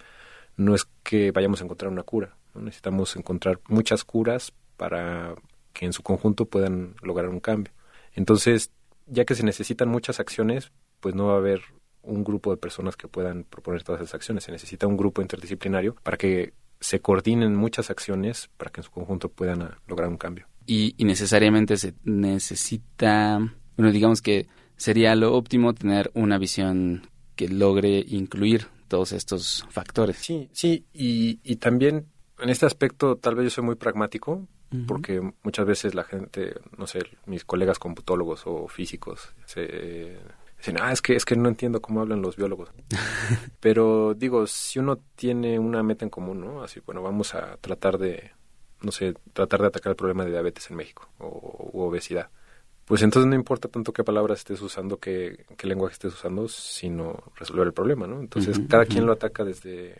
no 0.57 0.75
es 0.75 0.87
que 1.03 1.31
vayamos 1.31 1.61
a 1.61 1.65
encontrar 1.65 1.91
una 1.91 2.03
cura. 2.03 2.37
Necesitamos 2.55 3.17
encontrar 3.17 3.61
muchas 3.69 4.05
curas 4.05 4.53
para 4.77 5.35
que 5.73 5.87
en 5.87 5.93
su 5.93 6.03
conjunto 6.03 6.47
puedan 6.47 6.95
lograr 7.03 7.29
un 7.29 7.41
cambio. 7.41 7.73
Entonces, 8.15 8.71
ya 9.07 9.25
que 9.25 9.35
se 9.35 9.45
necesitan 9.45 9.89
muchas 9.89 10.21
acciones, 10.21 10.73
pues 11.01 11.15
no 11.15 11.27
va 11.27 11.35
a 11.35 11.39
haber 11.39 11.63
un 12.03 12.25
grupo 12.25 12.51
de 12.51 12.57
personas 12.57 12.97
que 12.97 13.09
puedan 13.09 13.45
proponer 13.45 13.83
todas 13.83 14.01
esas 14.01 14.15
acciones. 14.15 14.45
Se 14.45 14.53
necesita 14.53 14.87
un 14.87 14.97
grupo 14.97 15.23
interdisciplinario 15.23 15.97
para 16.03 16.17
que 16.17 16.53
se 16.81 17.01
coordinen 17.01 17.57
muchas 17.57 17.91
acciones 17.91 18.51
para 18.57 18.71
que 18.71 18.81
en 18.81 18.85
su 18.85 18.91
conjunto 18.91 19.31
puedan 19.31 19.63
ah, 19.63 19.79
lograr 19.87 20.09
un 20.09 20.19
cambio. 20.19 20.47
Y, 20.67 20.95
necesariamente 20.99 21.77
se 21.77 21.95
necesita, 22.05 23.39
bueno, 23.77 23.93
digamos 23.93 24.23
que 24.23 24.47
sería 24.77 25.15
lo 25.15 25.35
óptimo 25.35 25.75
tener 25.75 26.11
una 26.15 26.39
visión 26.39 27.09
que 27.37 27.49
logre 27.49 28.05
incluir 28.07 28.67
todos 28.89 29.13
estos 29.13 29.67
factores. 29.71 30.17
Sí, 30.17 30.49
sí, 30.53 30.87
y, 30.93 31.41
y 31.43 31.57
también 31.57 32.07
en 32.39 32.51
este 32.51 32.67
aspecto 32.67 33.17
tal 33.17 33.35
vez 33.35 33.45
yo 33.45 33.51
soy 33.51 33.65
muy 33.65 33.77
pragmático, 33.77 34.47
porque 34.89 35.21
muchas 35.43 35.67
veces 35.67 35.95
la 35.95 36.03
gente, 36.05 36.55
no 36.77 36.87
sé, 36.87 37.01
mis 37.27 37.45
colegas 37.45 37.79
computólogos 37.79 38.43
o 38.47 38.67
físicos 38.67 39.33
se 39.47 40.19
dicen, 40.59 40.79
ah, 40.81 40.91
es 40.91 41.01
que, 41.01 41.15
es 41.15 41.25
que 41.25 41.37
no 41.37 41.49
entiendo 41.49 41.81
cómo 41.81 42.01
hablan 42.01 42.23
los 42.23 42.37
biólogos. 42.37 42.71
Pero 43.61 44.15
digo, 44.15 44.47
si 44.47 44.81
uno 44.81 44.99
tiene 45.15 45.59
una 45.59 45.83
meta 45.83 46.05
en 46.05 46.11
común, 46.11 46.41
¿no? 46.41 46.63
Así, 46.63 46.81
bueno, 46.85 47.03
vamos 47.03 47.35
a 47.35 47.57
tratar 47.59 47.99
de, 47.99 48.33
no 48.85 48.93
sé, 48.93 49.15
tratar 49.33 49.61
de 49.61 49.67
atacar 49.69 49.91
el 49.91 49.97
problema 49.97 50.25
de 50.25 50.31
diabetes 50.31 50.71
en 50.71 50.77
México 50.77 51.09
o 51.19 51.71
u 51.73 51.81
obesidad. 51.83 52.31
Pues 52.85 53.01
entonces 53.03 53.29
no 53.29 53.35
importa 53.35 53.69
tanto 53.69 53.93
qué 53.95 54.05
palabras 54.05 54.41
estés 54.41 54.61
usando, 54.61 54.99
qué, 54.99 55.47
qué 55.57 55.67
lenguaje 55.67 55.95
estés 55.95 56.13
usando, 56.13 56.49
sino 56.49 57.33
resolver 57.37 57.67
el 57.67 57.73
problema, 57.73 58.07
¿no? 58.07 58.21
Entonces 58.21 58.61
cada 58.69 58.85
quien 58.85 59.07
lo 59.07 59.13
ataca 59.13 59.43
desde 59.43 59.95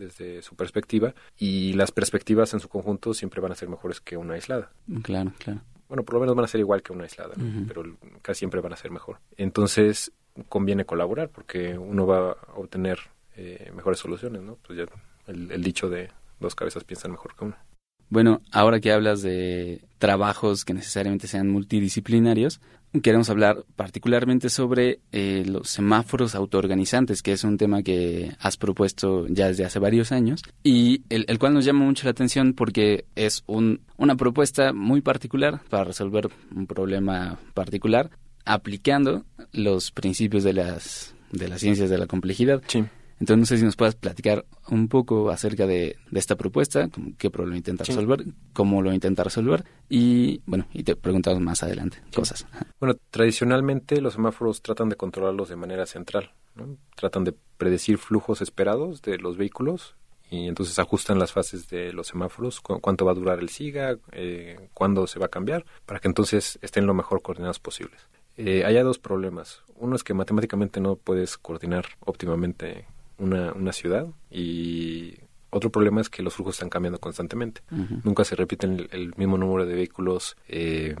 desde 0.00 0.42
su 0.42 0.56
perspectiva 0.56 1.14
y 1.38 1.74
las 1.74 1.92
perspectivas 1.92 2.52
en 2.54 2.60
su 2.60 2.68
conjunto 2.68 3.14
siempre 3.14 3.40
van 3.40 3.52
a 3.52 3.54
ser 3.54 3.68
mejores 3.68 4.00
que 4.00 4.16
una 4.16 4.34
aislada. 4.34 4.72
Claro, 5.02 5.32
claro. 5.38 5.60
Bueno, 5.88 6.04
por 6.04 6.14
lo 6.14 6.20
menos 6.20 6.34
van 6.34 6.44
a 6.44 6.48
ser 6.48 6.60
igual 6.60 6.82
que 6.82 6.92
una 6.92 7.04
aislada, 7.04 7.34
pero 7.68 7.82
casi 8.22 8.40
siempre 8.40 8.60
van 8.60 8.72
a 8.72 8.76
ser 8.76 8.90
mejor. 8.90 9.18
Entonces 9.36 10.12
conviene 10.48 10.84
colaborar 10.84 11.28
porque 11.28 11.76
uno 11.76 12.06
va 12.06 12.30
a 12.30 12.36
obtener 12.54 12.98
eh, 13.36 13.70
mejores 13.74 13.98
soluciones, 13.98 14.42
¿no? 14.42 14.56
Pues 14.56 14.78
ya 14.78 14.84
el, 15.26 15.50
el 15.50 15.62
dicho 15.62 15.88
de 15.88 16.10
dos 16.38 16.54
cabezas 16.54 16.84
piensan 16.84 17.10
mejor 17.10 17.34
que 17.36 17.44
una. 17.44 17.58
Bueno, 18.10 18.42
ahora 18.50 18.80
que 18.80 18.92
hablas 18.92 19.22
de 19.22 19.82
trabajos 19.98 20.64
que 20.64 20.74
necesariamente 20.74 21.28
sean 21.28 21.48
multidisciplinarios, 21.48 22.60
queremos 23.02 23.30
hablar 23.30 23.64
particularmente 23.76 24.50
sobre 24.50 24.98
eh, 25.12 25.44
los 25.46 25.70
semáforos 25.70 26.34
autoorganizantes, 26.34 27.22
que 27.22 27.32
es 27.32 27.44
un 27.44 27.56
tema 27.56 27.82
que 27.84 28.32
has 28.40 28.56
propuesto 28.56 29.26
ya 29.28 29.46
desde 29.46 29.64
hace 29.64 29.78
varios 29.78 30.10
años 30.10 30.42
y 30.64 31.02
el, 31.08 31.38
cual 31.38 31.54
nos 31.54 31.64
llama 31.64 31.84
mucho 31.84 32.04
la 32.04 32.10
atención 32.10 32.52
porque 32.52 33.04
es 33.14 33.44
un, 33.46 33.80
una 33.96 34.16
propuesta 34.16 34.72
muy 34.72 35.02
particular 35.02 35.60
para 35.68 35.84
resolver 35.84 36.28
un 36.54 36.66
problema 36.66 37.38
particular 37.54 38.10
aplicando 38.44 39.24
los 39.52 39.92
principios 39.92 40.42
de 40.42 40.54
las 40.54 41.14
de 41.30 41.46
las 41.46 41.60
ciencias 41.60 41.88
de 41.88 41.98
la 41.98 42.08
complejidad. 42.08 42.60
Sí. 42.66 42.84
Entonces, 43.20 43.38
no 43.38 43.46
sé 43.46 43.58
si 43.58 43.64
nos 43.64 43.76
puedas 43.76 43.94
platicar 43.94 44.46
un 44.68 44.88
poco 44.88 45.30
acerca 45.30 45.66
de, 45.66 45.96
esta 46.12 46.36
propuesta, 46.36 46.88
qué 47.18 47.30
problema 47.30 47.58
intenta 47.58 47.84
resolver, 47.84 48.24
cómo 48.54 48.80
lo 48.80 48.92
intenta 48.94 49.22
resolver 49.22 49.64
y, 49.90 50.40
bueno, 50.46 50.66
y 50.72 50.82
te 50.84 50.96
preguntamos 50.96 51.40
más 51.42 51.62
adelante 51.62 51.98
cosas. 52.14 52.46
Bueno, 52.80 52.96
tradicionalmente 53.10 54.00
los 54.00 54.14
semáforos 54.14 54.62
tratan 54.62 54.88
de 54.88 54.96
controlarlos 54.96 55.50
de 55.50 55.56
manera 55.56 55.84
central, 55.84 56.32
¿no? 56.54 56.78
Tratan 56.96 57.24
de 57.24 57.34
predecir 57.58 57.98
flujos 57.98 58.40
esperados 58.40 59.02
de 59.02 59.18
los 59.18 59.36
vehículos 59.36 59.96
y 60.30 60.48
entonces 60.48 60.78
ajustan 60.78 61.18
las 61.18 61.32
fases 61.32 61.68
de 61.68 61.92
los 61.92 62.06
semáforos, 62.06 62.60
cuánto 62.60 63.04
va 63.04 63.12
a 63.12 63.16
durar 63.16 63.40
el 63.40 63.50
SIGA, 63.50 63.98
eh, 64.12 64.70
cuándo 64.72 65.06
se 65.06 65.18
va 65.18 65.26
a 65.26 65.30
cambiar, 65.30 65.66
para 65.84 66.00
que 66.00 66.08
entonces 66.08 66.58
estén 66.62 66.86
lo 66.86 66.94
mejor 66.94 67.20
coordinados 67.20 67.58
posibles. 67.58 68.00
Eh, 68.36 68.64
hay 68.64 68.76
dos 68.76 68.98
problemas. 68.98 69.62
Uno 69.76 69.96
es 69.96 70.04
que 70.04 70.14
matemáticamente 70.14 70.80
no 70.80 70.96
puedes 70.96 71.36
coordinar 71.36 71.84
óptimamente 72.00 72.86
una, 73.20 73.52
una 73.52 73.72
ciudad 73.72 74.06
y 74.30 75.18
otro 75.50 75.70
problema 75.70 76.00
es 76.00 76.08
que 76.08 76.22
los 76.22 76.34
flujos 76.34 76.54
están 76.54 76.70
cambiando 76.70 76.98
constantemente. 76.98 77.62
Nunca 78.04 78.24
se 78.24 78.36
repiten 78.36 78.88
el, 78.92 79.14
mismo 79.16 79.36
número 79.36 79.66
de 79.66 79.74
vehículos 79.74 80.36
eh, 80.48 80.94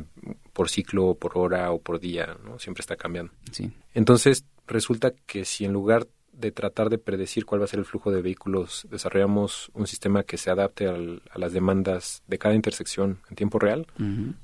por 0.52 0.68
ciclo, 0.68 1.14
por 1.14 1.38
hora 1.38 1.70
o 1.70 1.80
por 1.80 2.00
día, 2.00 2.36
¿no? 2.44 2.58
Siempre 2.58 2.80
está 2.80 2.96
cambiando. 2.96 3.32
Sí. 3.52 3.70
Entonces, 3.94 4.44
resulta 4.66 5.12
que 5.26 5.44
si 5.44 5.64
en 5.64 5.72
lugar 5.72 6.08
de 6.32 6.52
tratar 6.52 6.90
de 6.90 6.98
predecir 6.98 7.44
cuál 7.44 7.60
va 7.60 7.64
a 7.64 7.68
ser 7.68 7.78
el 7.78 7.84
flujo 7.84 8.10
de 8.10 8.22
vehículos, 8.22 8.86
desarrollamos 8.90 9.70
un 9.74 9.86
sistema 9.86 10.22
que 10.22 10.36
se 10.36 10.50
adapte 10.50 10.88
a 10.88 11.38
las 11.38 11.52
demandas 11.52 12.22
de 12.26 12.38
cada 12.38 12.54
intersección 12.54 13.18
en 13.28 13.36
tiempo 13.36 13.58
real, 13.58 13.86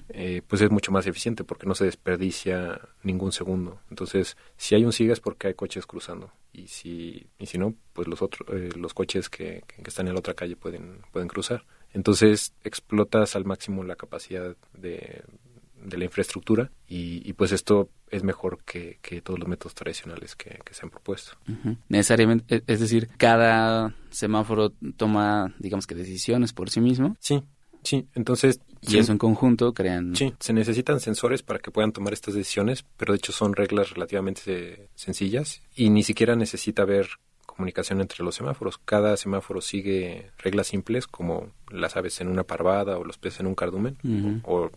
eh, 0.08 0.42
pues 0.46 0.62
es 0.62 0.70
mucho 0.70 0.92
más 0.92 1.06
eficiente 1.06 1.44
porque 1.44 1.66
no 1.66 1.74
se 1.74 1.84
desperdicia 1.84 2.80
ningún 3.02 3.32
segundo. 3.32 3.80
Entonces, 3.90 4.36
si 4.56 4.74
hay 4.74 4.84
un 4.84 4.92
SIGA 4.92 5.14
es 5.14 5.20
porque 5.20 5.48
hay 5.48 5.54
coches 5.54 5.86
cruzando 5.86 6.32
y 6.52 6.68
si, 6.68 7.26
y 7.38 7.46
si 7.46 7.58
no, 7.58 7.74
pues 7.92 8.08
los 8.08 8.22
otros, 8.22 8.48
eh, 8.52 8.70
los 8.76 8.94
coches 8.94 9.28
que, 9.28 9.62
que, 9.66 9.82
están 9.86 10.08
en 10.08 10.14
la 10.14 10.20
otra 10.20 10.34
calle 10.34 10.56
pueden, 10.56 11.00
pueden 11.12 11.28
cruzar. 11.28 11.64
Entonces, 11.92 12.54
explotas 12.64 13.36
al 13.36 13.44
máximo 13.44 13.84
la 13.84 13.96
capacidad 13.96 14.56
de 14.74 15.22
de 15.86 15.98
la 15.98 16.04
infraestructura 16.04 16.70
y, 16.88 17.32
pues 17.34 17.52
esto 17.52 17.88
es 18.10 18.22
mejor 18.22 18.58
que, 18.64 18.98
todos 19.22 19.38
los 19.38 19.48
métodos 19.48 19.74
tradicionales 19.74 20.34
que, 20.34 20.58
se 20.70 20.84
han 20.84 20.90
propuesto. 20.90 21.32
Necesariamente, 21.88 22.56
e, 22.56 22.62
es 22.66 22.80
decir, 22.80 23.08
cada 23.16 23.94
semáforo 24.10 24.72
toma, 24.96 25.54
digamos 25.58 25.86
que 25.86 25.94
decisiones 25.94 26.52
por 26.52 26.70
sí 26.70 26.80
mismo. 26.80 27.16
Sí, 27.20 27.42
sí, 27.82 28.06
entonces... 28.14 28.60
Y 28.82 28.98
eso 28.98 29.10
en 29.10 29.18
conjunto 29.18 29.72
crean... 29.72 30.14
Sí, 30.14 30.32
se 30.38 30.52
necesitan 30.52 31.00
sensores 31.00 31.42
para 31.42 31.58
que 31.58 31.72
puedan 31.72 31.92
tomar 31.92 32.12
estas 32.12 32.34
decisiones, 32.34 32.84
pero 32.96 33.12
de 33.12 33.16
hecho 33.16 33.32
son 33.32 33.54
reglas 33.54 33.90
relativamente 33.90 34.90
sencillas 34.94 35.62
y 35.74 35.90
ni 35.90 36.04
siquiera 36.04 36.36
necesita 36.36 36.84
ver 36.84 37.08
comunicación 37.56 38.00
entre 38.00 38.22
los 38.22 38.34
semáforos. 38.34 38.78
Cada 38.78 39.16
semáforo 39.16 39.60
sigue 39.60 40.30
reglas 40.38 40.68
simples 40.68 41.06
como 41.06 41.48
las 41.70 41.96
aves 41.96 42.20
en 42.20 42.28
una 42.28 42.44
parvada 42.44 42.98
o 42.98 43.04
los 43.04 43.18
peces 43.18 43.40
en 43.40 43.46
un 43.46 43.54
cardumen 43.54 43.96
o, 44.44 44.70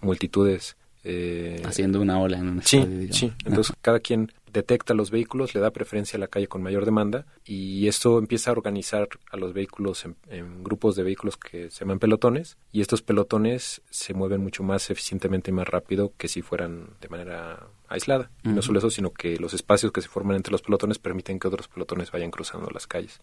multitudes. 0.00 0.76
Eh, 1.02 1.62
Haciendo 1.64 2.00
una 2.00 2.20
ola 2.20 2.38
en 2.38 2.48
un 2.48 2.62
Sí, 2.62 3.08
sí. 3.10 3.32
Entonces 3.46 3.74
cada 3.80 4.00
quien 4.00 4.30
detecta 4.52 4.94
los 4.94 5.10
vehículos, 5.10 5.54
le 5.54 5.60
da 5.60 5.70
preferencia 5.70 6.16
a 6.16 6.20
la 6.20 6.28
calle 6.28 6.48
con 6.48 6.62
mayor 6.62 6.84
demanda 6.84 7.26
y 7.44 7.86
esto 7.88 8.18
empieza 8.18 8.50
a 8.50 8.52
organizar 8.52 9.08
a 9.30 9.36
los 9.36 9.52
vehículos 9.52 10.04
en, 10.28 10.62
grupos 10.62 10.96
de 10.96 11.02
vehículos 11.02 11.36
que 11.36 11.70
se 11.70 11.80
llaman 11.80 11.98
pelotones 11.98 12.56
y 12.72 12.80
estos 12.80 13.02
pelotones 13.02 13.82
se 13.90 14.14
mueven 14.14 14.40
mucho 14.40 14.62
más 14.62 14.90
eficientemente 14.90 15.50
y 15.50 15.54
más 15.54 15.68
rápido 15.68 16.12
que 16.16 16.28
si 16.28 16.42
fueran 16.42 16.90
de 17.00 17.08
manera 17.08 17.68
aislada. 17.88 18.30
No 18.44 18.62
solo 18.62 18.78
eso, 18.78 18.90
sino 18.90 19.10
que 19.12 19.36
los 19.36 19.54
espacios 19.54 19.92
que 19.92 20.00
se 20.00 20.08
forman 20.08 20.36
entre 20.36 20.52
los 20.52 20.62
pelotones 20.62 20.98
permiten 20.98 21.38
que 21.38 21.48
otros 21.48 21.68
pelotones 21.68 22.10
vayan 22.10 22.30
cruzando 22.30 22.68
las 22.70 22.86
calles. 22.86 23.20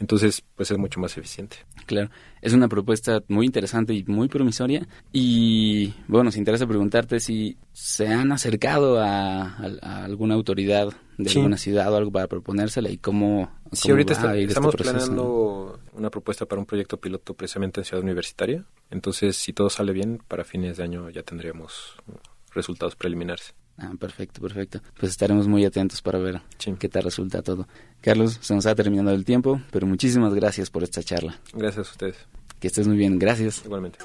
Entonces, 0.00 0.42
pues 0.56 0.70
es 0.70 0.78
mucho 0.78 0.98
más 0.98 1.16
eficiente. 1.18 1.58
Claro, 1.84 2.10
es 2.40 2.54
una 2.54 2.68
propuesta 2.68 3.22
muy 3.28 3.44
interesante 3.44 3.92
y 3.92 4.02
muy 4.04 4.28
promisoria. 4.28 4.88
Y 5.12 5.92
bueno, 6.08 6.24
nos 6.24 6.36
interesa 6.38 6.66
preguntarte 6.66 7.20
si 7.20 7.58
se 7.74 8.08
han 8.08 8.32
acercado 8.32 8.98
a, 8.98 9.56
alguna 10.04 10.34
autoridad 10.34 10.88
de 11.18 11.30
alguna 11.30 11.58
ciudad 11.58 11.92
o 11.92 11.96
algo 11.96 12.10
para 12.10 12.28
proponérsela 12.28 12.88
y 12.88 12.96
cómo. 12.96 13.52
Sí, 13.72 13.90
ahorita 13.90 14.14
este 14.14 14.44
estamos 14.44 14.74
planeando 14.74 15.78
una 15.92 16.08
propuesta 16.08 16.46
para 16.46 16.60
un 16.60 16.66
proyecto 16.66 16.96
piloto 16.98 17.34
precisamente 17.34 17.82
en 17.82 17.84
Ciudad 17.84 18.02
Universitaria. 18.02 18.64
Entonces, 18.90 19.36
si 19.36 19.52
todo 19.52 19.68
sale 19.68 19.92
bien, 19.92 20.22
para 20.26 20.44
fines 20.44 20.78
de 20.78 20.82
año 20.82 21.10
ya 21.10 21.22
tendríamos 21.22 21.94
resultados 22.54 22.96
preliminares. 22.96 23.54
Ah, 23.80 23.92
perfecto, 23.98 24.42
perfecto. 24.42 24.82
Pues 24.98 25.12
estaremos 25.12 25.48
muy 25.48 25.64
atentos 25.64 26.02
para 26.02 26.18
ver 26.18 26.42
qué 26.78 26.88
tal 26.88 27.02
resulta 27.02 27.40
todo. 27.40 27.66
Carlos, 28.02 28.38
se 28.42 28.54
nos 28.54 28.66
ha 28.66 28.74
terminado 28.74 29.16
el 29.16 29.24
tiempo, 29.24 29.60
pero 29.70 29.86
muchísimas 29.86 30.34
gracias 30.34 30.68
por 30.68 30.82
esta 30.82 31.02
charla. 31.02 31.40
Gracias 31.54 31.88
a 31.88 31.90
ustedes. 31.90 32.16
Que 32.60 32.66
estés 32.66 32.86
muy 32.86 32.98
bien, 32.98 33.18
gracias. 33.18 33.64
Igualmente. 33.64 33.98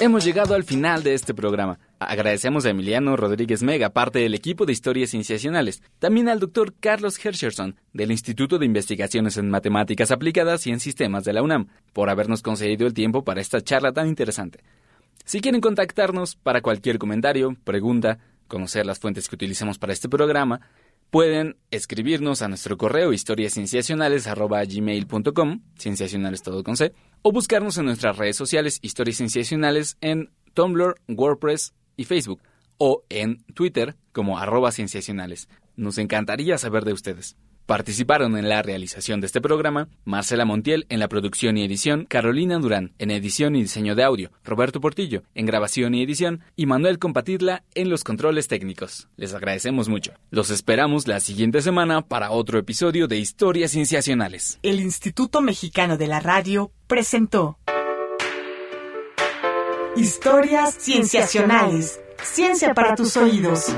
Hemos 0.00 0.24
llegado 0.24 0.54
al 0.54 0.64
final 0.64 1.02
de 1.02 1.14
este 1.14 1.34
programa. 1.34 1.78
Agradecemos 1.98 2.64
a 2.64 2.70
Emiliano 2.70 3.16
Rodríguez 3.16 3.62
Mega, 3.62 3.90
parte 3.90 4.18
del 4.18 4.34
equipo 4.34 4.64
de 4.64 4.72
historias 4.72 5.10
cienciacionales. 5.10 5.82
También 5.98 6.28
al 6.28 6.40
doctor 6.40 6.74
Carlos 6.80 7.22
Herscherson, 7.22 7.76
del 7.92 8.12
Instituto 8.12 8.58
de 8.58 8.66
Investigaciones 8.66 9.36
en 9.36 9.50
Matemáticas 9.50 10.10
Aplicadas 10.10 10.66
y 10.66 10.70
en 10.70 10.80
Sistemas 10.80 11.24
de 11.24 11.34
la 11.34 11.42
UNAM, 11.42 11.68
por 11.92 12.08
habernos 12.10 12.42
concedido 12.42 12.86
el 12.86 12.94
tiempo 12.94 13.24
para 13.24 13.40
esta 13.40 13.62
charla 13.62 13.92
tan 13.92 14.08
interesante. 14.08 14.60
Si 15.26 15.40
quieren 15.40 15.60
contactarnos 15.60 16.36
para 16.36 16.62
cualquier 16.62 17.00
comentario, 17.00 17.56
pregunta, 17.64 18.20
conocer 18.46 18.86
las 18.86 19.00
fuentes 19.00 19.28
que 19.28 19.34
utilizamos 19.34 19.76
para 19.76 19.92
este 19.92 20.08
programa, 20.08 20.60
pueden 21.10 21.56
escribirnos 21.72 22.42
a 22.42 22.48
nuestro 22.48 22.76
correo 22.76 23.12
historiascienciacionales.gmail.com, 23.12 25.62
cienciacionales 25.76 26.44
todo 26.44 26.62
con 26.62 26.76
C, 26.76 26.94
o 27.22 27.32
buscarnos 27.32 27.76
en 27.76 27.86
nuestras 27.86 28.16
redes 28.16 28.36
sociales 28.36 28.78
Historias 28.82 29.96
en 30.00 30.30
Tumblr, 30.54 30.94
WordPress 31.08 31.74
y 31.96 32.04
Facebook, 32.04 32.40
o 32.78 33.02
en 33.08 33.42
Twitter 33.52 33.96
como 34.12 34.38
arroba 34.38 34.70
cienciacionales. 34.70 35.48
Nos 35.74 35.98
encantaría 35.98 36.56
saber 36.56 36.84
de 36.84 36.92
ustedes. 36.92 37.36
Participaron 37.66 38.38
en 38.38 38.48
la 38.48 38.62
realización 38.62 39.20
de 39.20 39.26
este 39.26 39.40
programa 39.40 39.88
Marcela 40.04 40.44
Montiel 40.44 40.86
en 40.88 41.00
la 41.00 41.08
producción 41.08 41.58
y 41.58 41.64
edición, 41.64 42.06
Carolina 42.08 42.58
Durán 42.58 42.92
en 42.98 43.10
edición 43.10 43.56
y 43.56 43.62
diseño 43.62 43.96
de 43.96 44.04
audio, 44.04 44.30
Roberto 44.44 44.80
Portillo 44.80 45.24
en 45.34 45.46
grabación 45.46 45.92
y 45.94 46.02
edición 46.02 46.44
y 46.54 46.66
Manuel 46.66 47.00
Compatidla 47.00 47.64
en 47.74 47.90
los 47.90 48.04
controles 48.04 48.46
técnicos. 48.46 49.08
Les 49.16 49.34
agradecemos 49.34 49.88
mucho. 49.88 50.12
Los 50.30 50.50
esperamos 50.50 51.08
la 51.08 51.18
siguiente 51.18 51.60
semana 51.60 52.02
para 52.02 52.30
otro 52.30 52.60
episodio 52.60 53.08
de 53.08 53.18
Historias 53.18 53.72
Cienciacionales. 53.72 54.60
El 54.62 54.78
Instituto 54.78 55.40
Mexicano 55.42 55.96
de 55.96 56.06
la 56.06 56.20
Radio 56.20 56.70
presentó 56.86 57.58
Historias 59.96 60.76
Cienciacionales. 60.78 61.98
Ciencia 62.22 62.74
para 62.74 62.94
tus 62.94 63.16
oídos. 63.16 63.74